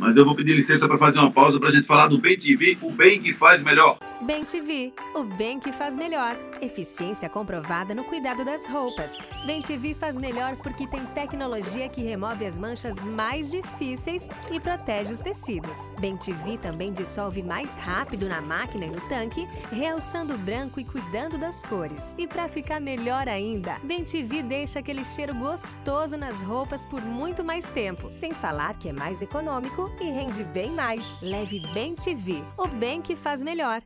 mas 0.01 0.17
eu 0.17 0.25
vou 0.25 0.35
pedir 0.35 0.55
licença 0.55 0.89
para 0.89 0.97
fazer 0.97 1.19
uma 1.19 1.31
pausa 1.31 1.61
para 1.61 1.69
a 1.69 1.73
gente 1.73 1.87
falar 1.87 2.09
do 2.09 2.19
Bem 2.19 2.37
TV, 2.37 2.79
o 2.81 2.91
bem 2.91 3.21
que 3.21 3.35
faz 3.35 3.63
melhor. 3.63 3.99
Bem 4.23 4.45
TV, 4.45 4.93
o 5.15 5.25
bem 5.25 5.61
que 5.61 5.73
faz 5.73 5.95
melhor. 5.95 6.37
Eficiência 6.61 7.29
comprovada 7.29 7.95
no 7.95 8.05
cuidado 8.05 8.45
das 8.45 8.67
roupas. 8.67 9.19
Bem 9.45 9.61
TV 9.61 9.95
faz 9.95 10.17
melhor 10.17 10.57
porque 10.57 10.87
tem 10.87 11.05
tecnologia 11.07 11.89
que 11.89 12.03
remove 12.03 12.47
as 12.47 12.57
manchas 12.57 13.05
mais 13.05 13.51
difíceis 13.51 14.27
e 14.51 14.59
protege 14.59 15.13
os 15.13 15.21
tecidos. 15.21 15.91
Bem 16.01 16.17
TV 16.17 16.57
também 16.57 16.93
dissolve 16.93 17.43
mais 17.43 17.77
rápido 17.77 18.27
na 18.27 18.41
máquina 18.41 18.87
e 18.87 18.91
no 18.91 19.01
tanque, 19.03 19.47
realçando 19.71 20.35
o 20.35 20.39
branco 20.39 20.81
e 20.81 20.85
cuidando 20.85 21.37
das 21.37 21.63
cores. 21.63 22.15
E 22.17 22.27
para 22.27 22.49
ficar 22.49 22.81
melhor 22.81 23.29
ainda, 23.29 23.77
Bem 23.85 24.03
TV 24.05 24.43
deixa 24.43 24.79
aquele 24.79 25.05
cheiro 25.05 25.35
gostoso 25.35 26.17
nas 26.17 26.41
roupas 26.41 26.87
por 26.87 27.03
muito 27.03 27.45
mais 27.45 27.69
tempo, 27.69 28.11
sem 28.11 28.33
falar 28.33 28.79
que 28.79 28.89
é 28.89 28.93
mais 28.93 29.21
econômico 29.21 29.90
e 30.01 30.05
rende 30.05 30.45
bem 30.45 30.71
mais. 30.71 31.05
Leve 31.23 31.63
Bem 31.73 31.95
TV, 31.95 32.43
o 32.57 32.69
bem 32.69 33.01
que 33.01 33.17
faz 33.17 33.43
melhor. 33.43 33.83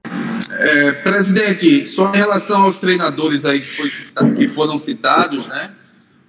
É, 0.51 0.93
presidente, 0.93 1.87
só 1.87 2.13
em 2.13 2.17
relação 2.17 2.63
aos 2.63 2.79
treinadores 2.79 3.47
aí 3.47 3.61
que, 3.61 3.77
foi, 3.77 3.89
que 4.37 4.47
foram 4.47 4.77
citados, 4.77 5.47
né? 5.47 5.73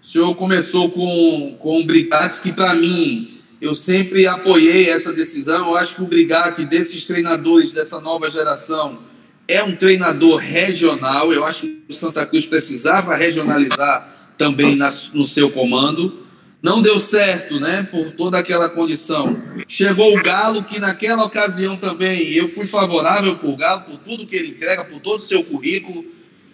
O 0.02 0.06
senhor 0.06 0.36
começou 0.36 0.90
com, 0.92 1.58
com 1.60 1.82
o 1.82 1.86
Brigatti, 1.86 2.40
que 2.40 2.52
para 2.52 2.74
mim, 2.76 3.42
eu 3.60 3.74
sempre 3.74 4.28
apoiei 4.28 4.90
essa 4.90 5.12
decisão. 5.12 5.70
Eu 5.70 5.78
acho 5.78 5.96
que 5.96 6.02
o 6.04 6.06
Brigatti, 6.06 6.64
desses 6.64 7.04
treinadores 7.04 7.72
dessa 7.72 8.00
nova 8.00 8.30
geração, 8.30 9.00
é 9.48 9.64
um 9.64 9.76
treinador 9.76 10.38
regional. 10.38 11.34
Eu 11.34 11.44
acho 11.44 11.62
que 11.62 11.84
o 11.90 11.94
Santa 11.94 12.26
Cruz 12.26 12.46
precisava 12.46 13.16
regionalizar 13.16 14.34
também 14.38 14.76
na, 14.76 14.90
no 15.14 15.28
seu 15.28 15.50
comando. 15.50 16.25
Não 16.66 16.82
deu 16.82 17.00
certo, 17.00 17.60
né? 17.60 17.88
Por 17.92 18.14
toda 18.14 18.40
aquela 18.40 18.68
condição. 18.68 19.40
Chegou 19.68 20.18
o 20.18 20.24
Galo, 20.24 20.64
que 20.64 20.80
naquela 20.80 21.24
ocasião 21.24 21.78
também 21.78 22.34
eu 22.34 22.48
fui 22.48 22.66
favorável 22.66 23.36
por 23.36 23.56
Galo, 23.56 23.82
por 23.82 23.98
tudo 23.98 24.26
que 24.26 24.36
ele 24.36 24.48
entrega, 24.48 24.84
por 24.84 25.00
todo 25.00 25.20
o 25.20 25.24
seu 25.24 25.44
currículo, 25.44 26.04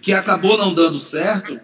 que 0.01 0.11
acabou 0.11 0.57
não 0.57 0.73
dando 0.73 0.99
certo. 0.99 1.57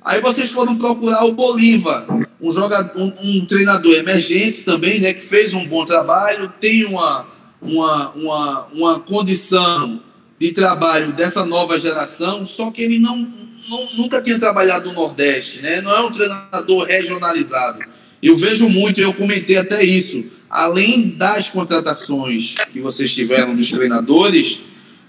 Aí 0.00 0.20
vocês 0.20 0.48
foram 0.48 0.78
procurar 0.78 1.24
o 1.24 1.32
Bolívar, 1.32 2.06
um, 2.40 2.52
jogador, 2.52 2.96
um, 2.96 3.12
um 3.20 3.44
treinador 3.44 3.96
emergente 3.96 4.62
também, 4.62 5.00
né? 5.00 5.12
Que 5.12 5.22
fez 5.22 5.52
um 5.52 5.66
bom 5.66 5.84
trabalho, 5.84 6.52
tem 6.60 6.84
uma, 6.84 7.26
uma, 7.60 8.10
uma, 8.10 8.66
uma 8.66 9.00
condição 9.00 10.00
de 10.38 10.52
trabalho 10.52 11.12
dessa 11.14 11.44
nova 11.44 11.80
geração, 11.80 12.46
só 12.46 12.70
que 12.70 12.80
ele 12.80 13.00
não, 13.00 13.28
nunca 13.68 14.20
tinha 14.22 14.38
trabalhado 14.38 14.88
no 14.88 14.94
Nordeste, 14.94 15.60
né? 15.60 15.80
Não 15.80 15.94
é 15.94 16.00
um 16.00 16.10
treinador 16.10 16.86
regionalizado. 16.86 17.84
Eu 18.22 18.36
vejo 18.36 18.68
muito, 18.68 19.00
eu 19.00 19.14
comentei 19.14 19.56
até 19.56 19.84
isso. 19.84 20.32
Além 20.50 21.10
das 21.10 21.48
contratações 21.48 22.54
que 22.72 22.80
vocês 22.80 23.14
tiveram 23.14 23.54
dos 23.54 23.70
treinadores, 23.70 24.60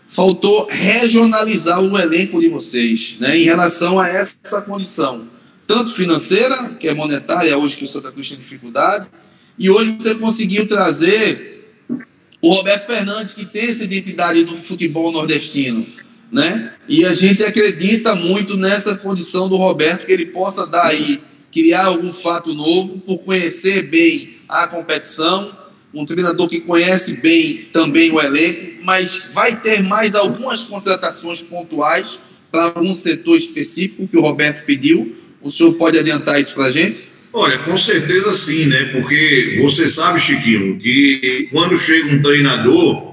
faltou 0.07 0.67
regionalizar 0.69 1.79
o 1.79 1.97
elenco 1.97 2.41
de 2.41 2.49
vocês, 2.49 3.15
né? 3.19 3.37
Em 3.37 3.43
relação 3.43 3.99
a 3.99 4.07
essa 4.07 4.61
condição, 4.61 5.27
tanto 5.65 5.93
financeira, 5.93 6.71
que 6.79 6.87
é 6.87 6.93
monetária 6.93 7.57
hoje 7.57 7.77
que 7.77 7.83
o 7.83 7.87
Santa 7.87 8.11
Cruz 8.11 8.27
tem 8.27 8.37
dificuldade, 8.37 9.07
e 9.57 9.69
hoje 9.69 9.95
você 9.97 10.15
conseguiu 10.15 10.67
trazer 10.67 11.85
o 12.41 12.53
Roberto 12.53 12.85
Fernandes, 12.85 13.33
que 13.33 13.45
tem 13.45 13.69
essa 13.69 13.83
identidade 13.83 14.43
do 14.43 14.55
futebol 14.55 15.11
nordestino 15.11 15.85
né? 16.31 16.73
E 16.87 17.05
a 17.05 17.13
gente 17.13 17.43
acredita 17.43 18.15
muito 18.15 18.55
nessa 18.55 18.95
condição 18.95 19.49
do 19.49 19.57
Roberto 19.57 20.05
que 20.05 20.11
ele 20.11 20.27
possa 20.27 20.65
dar 20.65 20.85
aí 20.85 21.21
criar 21.51 21.85
algum 21.85 22.11
fato 22.11 22.53
novo 22.53 22.99
por 22.99 23.19
conhecer 23.19 23.83
bem 23.83 24.37
a 24.47 24.67
competição, 24.67 25.55
um 25.93 26.05
treinador 26.05 26.47
que 26.47 26.61
conhece 26.61 27.21
bem 27.21 27.67
também 27.71 28.11
o 28.11 28.21
elenco, 28.21 28.83
mas 28.83 29.23
vai 29.31 29.59
ter 29.59 29.81
mais 29.81 30.15
algumas 30.15 30.63
contratações 30.63 31.41
pontuais 31.41 32.19
para 32.51 32.63
algum 32.63 32.93
setor 32.93 33.37
específico 33.37 34.07
que 34.07 34.17
o 34.17 34.21
Roberto 34.21 34.65
pediu. 34.65 35.15
O 35.41 35.49
senhor 35.49 35.73
pode 35.73 35.97
adiantar 35.97 36.39
isso 36.39 36.53
para 36.53 36.65
a 36.65 36.71
gente? 36.71 37.07
Olha, 37.31 37.59
com 37.59 37.77
certeza 37.77 38.33
sim, 38.33 38.65
né? 38.65 38.85
Porque 38.85 39.59
você 39.61 39.87
sabe, 39.87 40.19
Chiquinho, 40.19 40.79
que 40.79 41.47
quando 41.51 41.77
chega 41.77 42.13
um 42.13 42.21
treinador, 42.21 43.08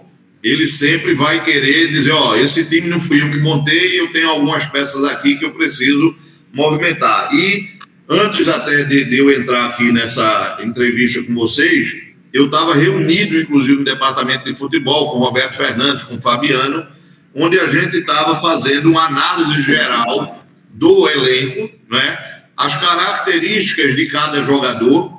ele 0.47 0.67
sempre 0.67 1.15
vai 1.15 1.43
querer 1.45 1.91
dizer, 1.91 2.13
ó, 2.13 2.31
oh, 2.31 2.37
esse 2.37 2.65
time 2.65 2.89
não 2.89 3.01
fui 3.01 3.21
eu 3.21 3.31
que 3.31 3.39
montei, 3.39 3.99
eu 3.99 4.13
tenho 4.13 4.31
algumas 4.31 4.67
peças 4.67 5.03
aqui 5.05 5.37
que 5.37 5.45
eu 5.45 5.51
preciso 5.51 6.15
movimentar. 6.53 7.35
E 7.35 7.69
antes 8.09 8.47
até 8.47 8.85
de, 8.85 9.05
de 9.05 9.19
eu 9.19 9.31
entrar 9.31 9.71
aqui 9.71 9.91
nessa 9.91 10.59
entrevista 10.63 11.23
com 11.25 11.35
vocês, 11.35 11.97
eu 12.33 12.47
estava 12.47 12.75
reunido, 12.75 13.39
inclusive, 13.39 13.77
no 13.77 13.85
departamento 13.85 14.45
de 14.45 14.55
futebol, 14.55 15.13
com 15.13 15.19
Roberto 15.19 15.55
Fernandes, 15.55 16.05
com 16.05 16.21
Fabiano, 16.21 16.87
onde 17.35 17.59
a 17.59 17.67
gente 17.67 17.97
estava 17.97 18.37
fazendo 18.37 18.91
uma 18.91 19.07
análise 19.07 19.63
geral 19.63 20.45
do 20.71 21.09
elenco, 21.09 21.71
né? 21.91 22.19
as 22.57 22.75
características 22.77 23.95
de 23.95 24.07
cada 24.07 24.43
jogador 24.43 25.16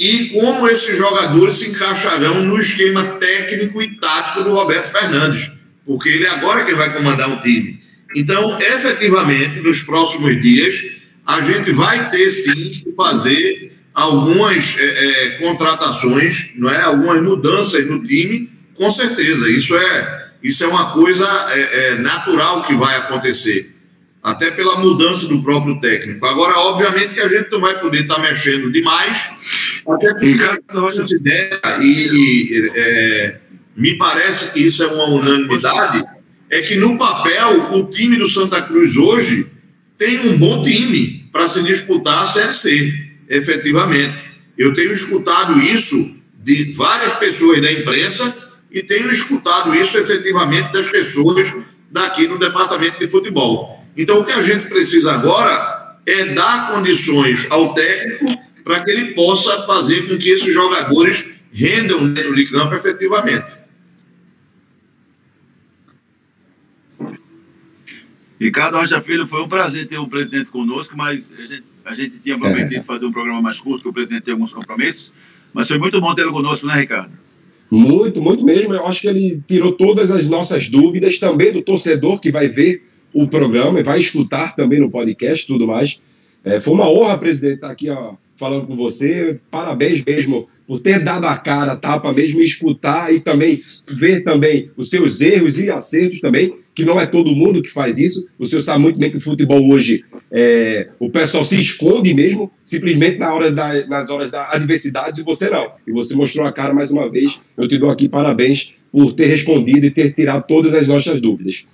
e 0.00 0.30
como 0.30 0.66
esses 0.66 0.96
jogadores 0.96 1.56
se 1.56 1.68
encaixarão 1.68 2.42
no 2.42 2.58
esquema 2.58 3.18
técnico 3.18 3.82
e 3.82 3.96
tático 3.98 4.42
do 4.42 4.54
Roberto 4.54 4.86
Fernandes, 4.86 5.52
porque 5.84 6.08
ele 6.08 6.26
agora 6.26 6.62
é 6.62 6.64
que 6.64 6.74
vai 6.74 6.90
comandar 6.90 7.30
o 7.30 7.42
time. 7.42 7.78
Então, 8.16 8.58
efetivamente, 8.58 9.60
nos 9.60 9.82
próximos 9.82 10.40
dias, 10.40 10.74
a 11.26 11.42
gente 11.42 11.70
vai 11.72 12.10
ter 12.10 12.30
sim 12.30 12.80
que 12.82 12.94
fazer 12.96 13.72
algumas 13.92 14.74
é, 14.78 14.84
é, 14.84 15.30
contratações, 15.32 16.52
não 16.56 16.70
é? 16.70 16.80
algumas 16.80 17.22
mudanças 17.22 17.86
no 17.86 18.02
time, 18.02 18.48
com 18.74 18.90
certeza. 18.90 19.50
Isso 19.50 19.76
é, 19.76 20.30
isso 20.42 20.64
é 20.64 20.66
uma 20.66 20.92
coisa 20.92 21.28
é, 21.50 21.88
é 21.88 21.98
natural 21.98 22.66
que 22.66 22.74
vai 22.74 22.96
acontecer 22.96 23.76
até 24.22 24.50
pela 24.50 24.78
mudança 24.78 25.26
do 25.26 25.42
próprio 25.42 25.80
técnico. 25.80 26.26
Agora, 26.26 26.58
obviamente 26.58 27.14
que 27.14 27.20
a 27.20 27.28
gente 27.28 27.50
não 27.50 27.60
vai 27.60 27.78
poder 27.80 28.02
estar 28.02 28.18
mexendo 28.18 28.70
demais, 28.70 29.30
até 29.88 30.12
porque 30.14 30.60
a 30.68 30.74
nossa 30.74 31.14
ideia, 31.14 31.60
e 31.80 32.70
é, 32.74 33.36
me 33.74 33.96
parece 33.96 34.52
que 34.52 34.60
isso 34.60 34.82
é 34.82 34.86
uma 34.88 35.06
unanimidade, 35.06 36.04
é 36.50 36.60
que 36.60 36.76
no 36.76 36.98
papel 36.98 37.72
o 37.72 37.88
time 37.88 38.16
do 38.16 38.28
Santa 38.28 38.60
Cruz 38.60 38.96
hoje 38.96 39.46
tem 39.96 40.18
um 40.28 40.36
bom 40.36 40.60
time 40.60 41.28
para 41.32 41.48
se 41.48 41.62
disputar 41.62 42.22
a 42.22 42.26
Série 42.26 42.52
C, 42.52 42.94
efetivamente. 43.28 44.24
Eu 44.58 44.74
tenho 44.74 44.92
escutado 44.92 45.58
isso 45.60 46.18
de 46.42 46.72
várias 46.72 47.14
pessoas 47.14 47.60
da 47.62 47.72
imprensa 47.72 48.34
e 48.70 48.82
tenho 48.82 49.10
escutado 49.10 49.74
isso 49.74 49.96
efetivamente 49.98 50.72
das 50.72 50.88
pessoas 50.88 51.52
daqui 51.90 52.26
no 52.26 52.38
departamento 52.38 52.98
de 52.98 53.08
futebol. 53.08 53.79
Então, 53.96 54.20
o 54.20 54.24
que 54.24 54.32
a 54.32 54.40
gente 54.40 54.66
precisa 54.68 55.12
agora 55.12 55.96
é 56.06 56.26
dar 56.26 56.72
condições 56.72 57.46
ao 57.50 57.74
técnico 57.74 58.38
para 58.64 58.80
que 58.80 58.90
ele 58.90 59.14
possa 59.14 59.66
fazer 59.66 60.08
com 60.08 60.16
que 60.16 60.28
esses 60.28 60.52
jogadores 60.52 61.34
rendam 61.52 62.12
dentro 62.12 62.34
de 62.34 62.46
campo 62.46 62.74
efetivamente. 62.74 63.58
Ricardo 68.40 68.78
Rocha 68.78 69.00
Filho, 69.02 69.26
foi 69.26 69.42
um 69.42 69.48
prazer 69.48 69.86
ter 69.86 69.98
o 69.98 70.08
presidente 70.08 70.50
conosco, 70.50 70.96
mas 70.96 71.30
a 71.38 71.44
gente, 71.44 71.64
a 71.84 71.92
gente 71.92 72.18
tinha 72.20 72.38
prometido 72.38 72.76
é. 72.76 72.82
fazer 72.82 73.04
um 73.04 73.12
programa 73.12 73.42
mais 73.42 73.58
curto, 73.58 73.82
que 73.82 73.88
o 73.88 73.92
presidente 73.92 74.24
tem 74.24 74.32
alguns 74.32 74.54
compromissos, 74.54 75.12
mas 75.52 75.68
foi 75.68 75.78
muito 75.78 76.00
bom 76.00 76.14
tê-lo 76.14 76.32
conosco, 76.32 76.66
né, 76.66 76.74
Ricardo? 76.74 77.12
Muito, 77.70 78.22
muito 78.22 78.42
mesmo. 78.42 78.72
Eu 78.72 78.86
acho 78.86 79.02
que 79.02 79.08
ele 79.08 79.42
tirou 79.46 79.72
todas 79.72 80.10
as 80.10 80.26
nossas 80.26 80.68
dúvidas, 80.68 81.18
também 81.18 81.52
do 81.52 81.62
torcedor 81.62 82.18
que 82.18 82.30
vai 82.30 82.48
ver 82.48 82.89
o 83.12 83.26
programa 83.26 83.80
e 83.80 83.82
vai 83.82 84.00
escutar 84.00 84.54
também 84.54 84.80
no 84.80 84.90
podcast 84.90 85.46
tudo 85.46 85.66
mais. 85.66 85.98
É, 86.44 86.60
foi 86.60 86.74
uma 86.74 86.90
honra, 86.90 87.18
presidente, 87.18 87.56
estar 87.56 87.70
aqui 87.70 87.90
ó, 87.90 88.14
falando 88.36 88.66
com 88.66 88.76
você. 88.76 89.38
Parabéns 89.50 90.02
mesmo 90.04 90.48
por 90.70 90.78
ter 90.78 91.00
dado 91.00 91.26
a 91.26 91.36
cara, 91.36 91.72
a 91.72 91.76
tapa 91.76 92.12
mesmo, 92.12 92.40
escutar 92.40 93.12
e 93.12 93.18
também 93.18 93.58
ver 93.90 94.22
também 94.22 94.70
os 94.76 94.88
seus 94.88 95.20
erros 95.20 95.58
e 95.58 95.68
acertos 95.68 96.20
também, 96.20 96.54
que 96.72 96.84
não 96.84 97.00
é 97.00 97.06
todo 97.06 97.34
mundo 97.34 97.60
que 97.60 97.68
faz 97.68 97.98
isso. 97.98 98.28
O 98.38 98.46
senhor 98.46 98.62
sabe 98.62 98.80
muito 98.80 98.96
bem 98.96 99.10
que 99.10 99.16
o 99.16 99.20
futebol 99.20 99.68
hoje, 99.68 100.04
é, 100.30 100.90
o 101.00 101.10
pessoal 101.10 101.42
se 101.42 101.60
esconde 101.60 102.14
mesmo, 102.14 102.52
simplesmente 102.64 103.18
na 103.18 103.34
hora 103.34 103.50
da, 103.50 103.84
nas 103.88 104.08
horas 104.08 104.30
da 104.30 104.48
adversidade, 104.52 105.20
e 105.20 105.24
você 105.24 105.50
não. 105.50 105.72
E 105.84 105.90
você 105.90 106.14
mostrou 106.14 106.46
a 106.46 106.52
cara 106.52 106.72
mais 106.72 106.92
uma 106.92 107.10
vez. 107.10 107.40
Eu 107.58 107.66
te 107.66 107.76
dou 107.76 107.90
aqui 107.90 108.08
parabéns 108.08 108.72
por 108.92 109.12
ter 109.12 109.26
respondido 109.26 109.86
e 109.86 109.90
ter 109.90 110.12
tirado 110.12 110.46
todas 110.46 110.72
as 110.72 110.86
nossas 110.86 111.20
dúvidas. 111.20 111.66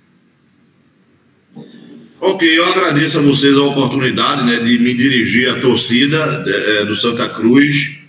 Ok, 2.19 2.57
eu 2.57 2.65
agradeço 2.65 3.19
a 3.19 3.21
vocês 3.21 3.55
a 3.55 3.61
oportunidade 3.61 4.43
né, 4.43 4.59
de 4.59 4.79
me 4.79 4.95
dirigir 4.95 5.51
à 5.51 5.59
torcida 5.59 6.43
é, 6.47 6.83
do 6.83 6.95
Santa 6.95 7.29
Cruz, 7.29 7.99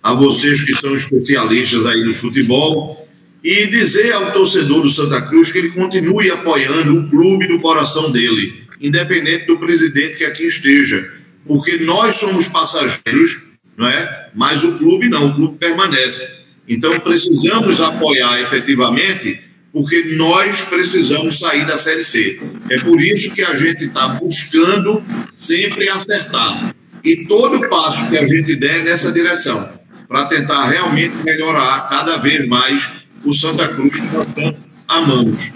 a 0.00 0.14
vocês 0.14 0.62
que 0.62 0.72
são 0.72 0.94
especialistas 0.94 1.84
aí 1.84 2.04
do 2.04 2.14
futebol, 2.14 3.08
e 3.42 3.66
dizer 3.66 4.12
ao 4.12 4.32
torcedor 4.32 4.82
do 4.82 4.90
Santa 4.90 5.20
Cruz 5.22 5.50
que 5.50 5.58
ele 5.58 5.70
continue 5.70 6.30
apoiando 6.30 6.96
o 6.96 7.10
clube 7.10 7.48
do 7.48 7.60
coração 7.60 8.12
dele, 8.12 8.54
independente 8.80 9.46
do 9.46 9.58
presidente 9.58 10.16
que 10.16 10.24
aqui 10.24 10.46
esteja, 10.46 11.12
porque 11.44 11.76
nós 11.78 12.14
somos 12.16 12.46
passageiros, 12.46 13.40
não 13.76 13.88
é? 13.88 14.28
mas 14.32 14.62
o 14.62 14.78
clube 14.78 15.08
não, 15.08 15.30
o 15.30 15.34
clube 15.34 15.58
permanece. 15.58 16.36
Então 16.68 17.00
precisamos 17.00 17.80
apoiar 17.80 18.40
efetivamente 18.42 19.40
porque 19.76 20.04
nós 20.16 20.62
precisamos 20.62 21.38
sair 21.38 21.66
da 21.66 21.76
Série 21.76 22.02
C. 22.02 22.40
É 22.70 22.78
por 22.78 22.98
isso 22.98 23.34
que 23.34 23.42
a 23.42 23.54
gente 23.54 23.84
está 23.84 24.08
buscando 24.08 25.04
sempre 25.30 25.86
acertar. 25.90 26.74
E 27.04 27.26
todo 27.26 27.68
passo 27.68 28.08
que 28.08 28.16
a 28.16 28.24
gente 28.24 28.56
der 28.56 28.82
nessa 28.84 29.12
direção, 29.12 29.78
para 30.08 30.24
tentar 30.24 30.64
realmente 30.64 31.14
melhorar 31.22 31.90
cada 31.90 32.16
vez 32.16 32.48
mais 32.48 32.88
o 33.22 33.34
Santa 33.34 33.68
Cruz 33.68 34.00
que 34.00 34.06
nós 34.06 34.26
tanto 34.28 34.62
amamos. 34.88 35.52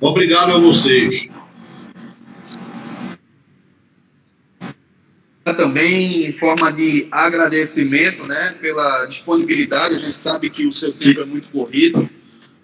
Obrigado 0.00 0.50
a 0.50 0.58
vocês. 0.58 1.28
Também 5.44 6.26
em 6.26 6.32
forma 6.32 6.72
de 6.72 7.06
agradecimento 7.12 8.26
né, 8.26 8.56
pela 8.60 9.06
disponibilidade, 9.06 9.94
a 9.94 9.98
gente 9.98 10.14
sabe 10.14 10.50
que 10.50 10.66
o 10.66 10.72
seu 10.72 10.92
tempo 10.92 11.20
é 11.20 11.24
muito 11.24 11.48
corrido 11.50 12.10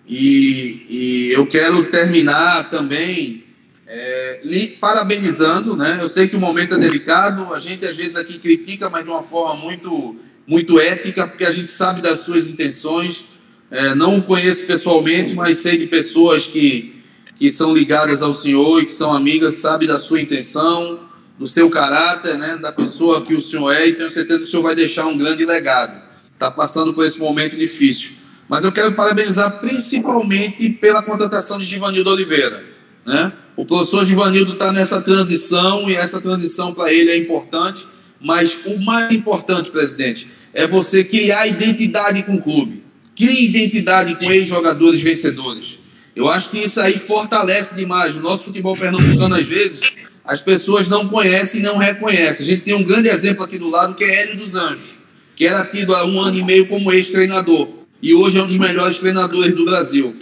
e, 0.08 0.86
e 0.88 1.32
eu 1.32 1.46
quero 1.46 1.84
terminar 1.90 2.70
também 2.70 3.44
é, 3.86 4.40
lhe 4.44 4.68
parabenizando, 4.68 5.76
né? 5.76 5.98
Eu 6.00 6.08
sei 6.08 6.28
que 6.28 6.36
o 6.36 6.40
momento 6.40 6.74
é 6.74 6.78
delicado, 6.78 7.52
a 7.52 7.58
gente 7.58 7.84
às 7.84 7.96
vezes 7.96 8.16
aqui 8.16 8.38
critica, 8.38 8.88
mas 8.88 9.04
de 9.04 9.10
uma 9.10 9.22
forma 9.22 9.56
muito, 9.60 10.16
muito 10.46 10.78
ética, 10.78 11.26
porque 11.26 11.44
a 11.44 11.52
gente 11.52 11.70
sabe 11.70 12.00
das 12.00 12.20
suas 12.20 12.48
intenções. 12.48 13.24
É, 13.68 13.94
não 13.96 14.18
o 14.18 14.22
conheço 14.22 14.64
pessoalmente, 14.64 15.34
mas 15.34 15.58
sei 15.58 15.76
de 15.76 15.86
pessoas 15.86 16.46
que, 16.46 17.02
que 17.34 17.50
são 17.50 17.74
ligadas 17.74 18.22
ao 18.22 18.32
senhor 18.32 18.82
e 18.82 18.86
que 18.86 18.92
são 18.92 19.12
amigas, 19.12 19.56
sabe 19.56 19.88
da 19.88 19.98
sua 19.98 20.20
intenção, 20.20 21.00
do 21.36 21.48
seu 21.48 21.68
caráter, 21.68 22.38
né? 22.38 22.56
Da 22.56 22.70
pessoa 22.70 23.22
que 23.22 23.34
o 23.34 23.40
senhor 23.40 23.72
é, 23.72 23.88
e 23.88 23.94
tenho 23.94 24.10
certeza 24.10 24.40
que 24.40 24.48
o 24.48 24.50
senhor 24.50 24.62
vai 24.62 24.76
deixar 24.76 25.06
um 25.06 25.18
grande 25.18 25.44
legado. 25.44 26.00
Está 26.32 26.48
passando 26.50 26.94
por 26.94 27.04
esse 27.04 27.18
momento 27.18 27.56
difícil. 27.56 28.25
Mas 28.48 28.64
eu 28.64 28.70
quero 28.70 28.92
parabenizar 28.92 29.58
principalmente 29.58 30.68
pela 30.70 31.02
contratação 31.02 31.58
de 31.58 31.64
Givanildo 31.64 32.10
Oliveira. 32.10 32.64
Né? 33.04 33.32
O 33.56 33.64
professor 33.64 34.04
Givanildo 34.04 34.52
está 34.52 34.72
nessa 34.72 35.00
transição 35.00 35.90
e 35.90 35.94
essa 35.94 36.20
transição 36.20 36.72
para 36.72 36.92
ele 36.92 37.10
é 37.10 37.16
importante, 37.16 37.86
mas 38.20 38.58
o 38.64 38.78
mais 38.84 39.12
importante, 39.12 39.70
presidente, 39.70 40.28
é 40.54 40.66
você 40.66 41.02
criar 41.02 41.46
identidade 41.46 42.22
com 42.22 42.36
o 42.36 42.42
clube. 42.42 42.84
Crie 43.16 43.48
identidade 43.48 44.14
com 44.14 44.30
ex-jogadores 44.30 45.00
vencedores. 45.00 45.78
Eu 46.14 46.28
acho 46.28 46.50
que 46.50 46.58
isso 46.58 46.80
aí 46.80 46.98
fortalece 46.98 47.74
demais. 47.74 48.16
O 48.16 48.20
nosso 48.20 48.44
futebol 48.44 48.76
pernambucano, 48.76 49.34
às 49.34 49.46
vezes, 49.46 49.80
as 50.24 50.40
pessoas 50.40 50.88
não 50.88 51.08
conhecem 51.08 51.60
e 51.60 51.64
não 51.64 51.76
reconhecem. 51.78 52.46
A 52.46 52.50
gente 52.50 52.62
tem 52.62 52.74
um 52.74 52.82
grande 52.82 53.08
exemplo 53.08 53.44
aqui 53.44 53.58
do 53.58 53.68
lado, 53.68 53.94
que 53.94 54.04
é 54.04 54.22
Hélio 54.22 54.36
dos 54.36 54.54
Anjos, 54.54 54.96
que 55.34 55.46
era 55.46 55.64
tido 55.64 55.94
há 55.94 56.04
um 56.06 56.20
ano 56.20 56.38
e 56.38 56.42
meio 56.42 56.66
como 56.68 56.92
ex-treinador 56.92 57.85
e 58.02 58.14
hoje 58.14 58.38
é 58.38 58.42
um 58.42 58.46
dos 58.46 58.58
melhores 58.58 58.98
treinadores 58.98 59.54
do 59.54 59.64
Brasil. 59.64 60.16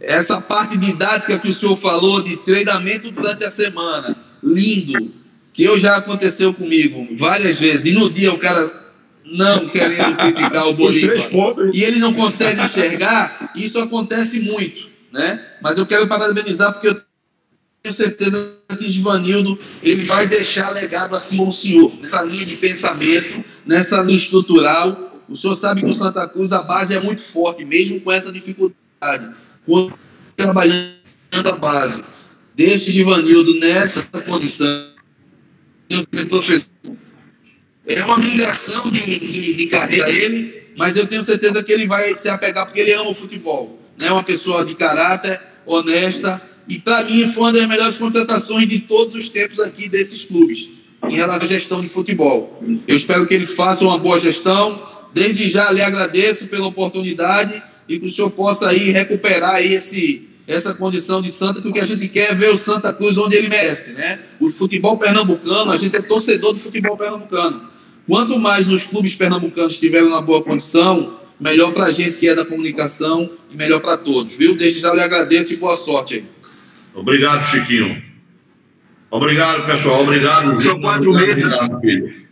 Essa 0.00 0.40
parte 0.40 0.76
didática 0.76 1.38
que 1.38 1.48
o 1.48 1.52
senhor 1.52 1.76
falou 1.76 2.22
de 2.22 2.36
treinamento 2.38 3.10
durante 3.10 3.44
a 3.44 3.50
semana, 3.50 4.16
lindo, 4.42 5.12
que 5.52 5.64
eu 5.64 5.78
já 5.78 5.96
aconteceu 5.96 6.52
comigo 6.52 7.08
várias 7.16 7.58
vezes, 7.58 7.86
e 7.86 7.92
no 7.92 8.10
dia 8.10 8.32
o 8.32 8.38
cara 8.38 8.84
não 9.24 9.68
querendo 9.68 10.16
criticar 10.16 10.66
o 10.68 10.74
Bolívar 10.76 11.16
e 11.72 11.82
ele 11.82 11.98
não 11.98 12.14
consegue 12.14 12.62
enxergar, 12.62 13.52
isso 13.56 13.78
acontece 13.80 14.40
muito, 14.40 14.88
né? 15.12 15.42
Mas 15.62 15.78
eu 15.78 15.86
quero 15.86 16.06
parabenizar 16.06 16.72
porque 16.72 16.88
eu 16.88 17.00
tenho 17.82 17.94
certeza 17.94 18.56
que 18.78 18.88
Givanildo 18.88 19.58
ele 19.82 20.04
vai 20.04 20.26
deixar 20.26 20.70
legado 20.70 21.16
assim 21.16 21.40
ao 21.40 21.50
senhor, 21.50 21.92
nessa 22.00 22.22
linha 22.22 22.44
de 22.44 22.56
pensamento, 22.56 23.44
nessa 23.64 24.00
linha 24.02 24.18
estrutural 24.18 25.05
o 25.28 25.34
senhor 25.34 25.56
sabe 25.56 25.82
que 25.82 25.90
o 25.90 25.94
Santa 25.94 26.26
Cruz 26.28 26.52
a 26.52 26.62
base 26.62 26.94
é 26.94 27.00
muito 27.00 27.22
forte, 27.22 27.64
mesmo 27.64 28.00
com 28.00 28.12
essa 28.12 28.30
dificuldade. 28.30 29.34
Quando 29.64 29.94
trabalhando 30.36 30.96
a 31.32 31.52
base, 31.52 32.02
deixe 32.54 32.92
Givanildo 32.92 33.58
nessa 33.58 34.02
condição. 34.02 34.94
É 37.86 38.04
uma 38.04 38.18
migração 38.18 38.90
de, 38.90 39.00
de, 39.00 39.54
de 39.54 39.66
carreira 39.66 40.10
ele, 40.10 40.72
mas 40.76 40.96
eu 40.96 41.06
tenho 41.06 41.22
certeza 41.24 41.62
que 41.62 41.72
ele 41.72 41.86
vai 41.86 42.14
se 42.14 42.28
apegar 42.28 42.66
porque 42.66 42.80
ele 42.80 42.92
ama 42.92 43.10
o 43.10 43.14
futebol. 43.14 43.80
É 43.98 44.04
né? 44.04 44.12
uma 44.12 44.22
pessoa 44.22 44.64
de 44.64 44.74
caráter, 44.74 45.40
honesta, 45.64 46.40
e 46.68 46.78
para 46.78 47.04
mim 47.04 47.26
foi 47.26 47.44
uma 47.44 47.52
das 47.52 47.68
melhores 47.68 47.98
contratações 47.98 48.68
de 48.68 48.80
todos 48.80 49.14
os 49.14 49.28
tempos 49.28 49.60
aqui 49.60 49.88
desses 49.88 50.24
clubes, 50.24 50.68
em 51.08 51.14
relação 51.14 51.46
à 51.46 51.48
gestão 51.48 51.80
de 51.80 51.88
futebol. 51.88 52.62
Eu 52.86 52.96
espero 52.96 53.26
que 53.26 53.34
ele 53.34 53.46
faça 53.46 53.84
uma 53.84 53.96
boa 53.96 54.18
gestão, 54.18 54.95
Desde 55.12 55.48
já 55.48 55.70
lhe 55.72 55.82
agradeço 55.82 56.46
pela 56.46 56.66
oportunidade 56.66 57.62
e 57.88 57.98
que 57.98 58.06
o 58.06 58.10
senhor 58.10 58.30
possa 58.30 58.68
aí 58.68 58.90
recuperar 58.90 59.56
aí 59.56 59.72
esse, 59.74 60.28
essa 60.46 60.74
condição 60.74 61.22
de 61.22 61.30
Santa, 61.30 61.60
porque 61.60 61.80
a 61.80 61.84
gente 61.84 62.08
quer 62.08 62.34
ver 62.34 62.50
o 62.50 62.58
Santa 62.58 62.92
Cruz 62.92 63.16
onde 63.16 63.36
ele 63.36 63.48
merece, 63.48 63.92
né? 63.92 64.20
O 64.40 64.50
futebol 64.50 64.96
pernambucano, 64.96 65.70
a 65.70 65.76
gente 65.76 65.96
é 65.96 66.02
torcedor 66.02 66.52
do 66.52 66.58
futebol 66.58 66.96
pernambucano. 66.96 67.68
Quanto 68.06 68.38
mais 68.38 68.70
os 68.70 68.86
clubes 68.86 69.14
pernambucanos 69.14 69.74
estiverem 69.74 70.08
na 70.08 70.20
boa 70.20 70.42
condição, 70.42 71.18
melhor 71.40 71.72
para 71.72 71.86
a 71.86 71.92
gente 71.92 72.18
que 72.18 72.28
é 72.28 72.34
da 72.34 72.44
comunicação 72.44 73.30
e 73.50 73.56
melhor 73.56 73.80
para 73.80 73.96
todos, 73.96 74.36
viu? 74.36 74.56
Desde 74.56 74.80
já 74.80 74.94
lhe 74.94 75.00
agradeço 75.00 75.54
e 75.54 75.56
boa 75.56 75.76
sorte 75.76 76.14
aí. 76.14 76.24
Obrigado, 76.94 77.42
Chiquinho. 77.42 78.02
Obrigado, 79.10 79.66
pessoal. 79.66 80.02
Obrigado. 80.02 80.60
São 80.60 80.80
quatro 80.80 81.12
meses. 81.12 81.52
Obrigado, 81.52 82.25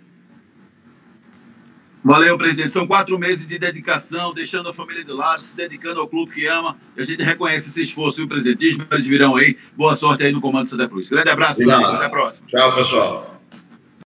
Valeu, 2.04 2.36
presidente. 2.36 2.68
São 2.68 2.86
quatro 2.86 3.18
meses 3.18 3.46
de 3.46 3.58
dedicação, 3.58 4.34
deixando 4.34 4.68
a 4.68 4.74
família 4.74 5.02
de 5.02 5.10
lado, 5.10 5.40
se 5.40 5.56
dedicando 5.56 6.00
ao 6.00 6.06
clube 6.06 6.32
que 6.32 6.46
ama. 6.46 6.76
E 6.94 7.00
a 7.00 7.04
gente 7.04 7.22
reconhece 7.22 7.70
esse 7.70 7.80
esforço 7.80 8.20
e 8.20 8.24
o 8.24 8.28
presentismo. 8.28 8.86
Eles 8.92 9.06
virão 9.06 9.36
aí. 9.36 9.56
Boa 9.74 9.96
sorte 9.96 10.22
aí 10.22 10.30
no 10.30 10.40
comando 10.40 10.66
Santa 10.66 10.86
Cruz. 10.86 11.08
Grande 11.08 11.30
abraço, 11.30 11.62
Obrigado. 11.62 11.96
Até 11.96 12.04
a 12.04 12.10
próxima. 12.10 12.46
Tchau, 12.46 12.74
pessoal. 12.74 13.33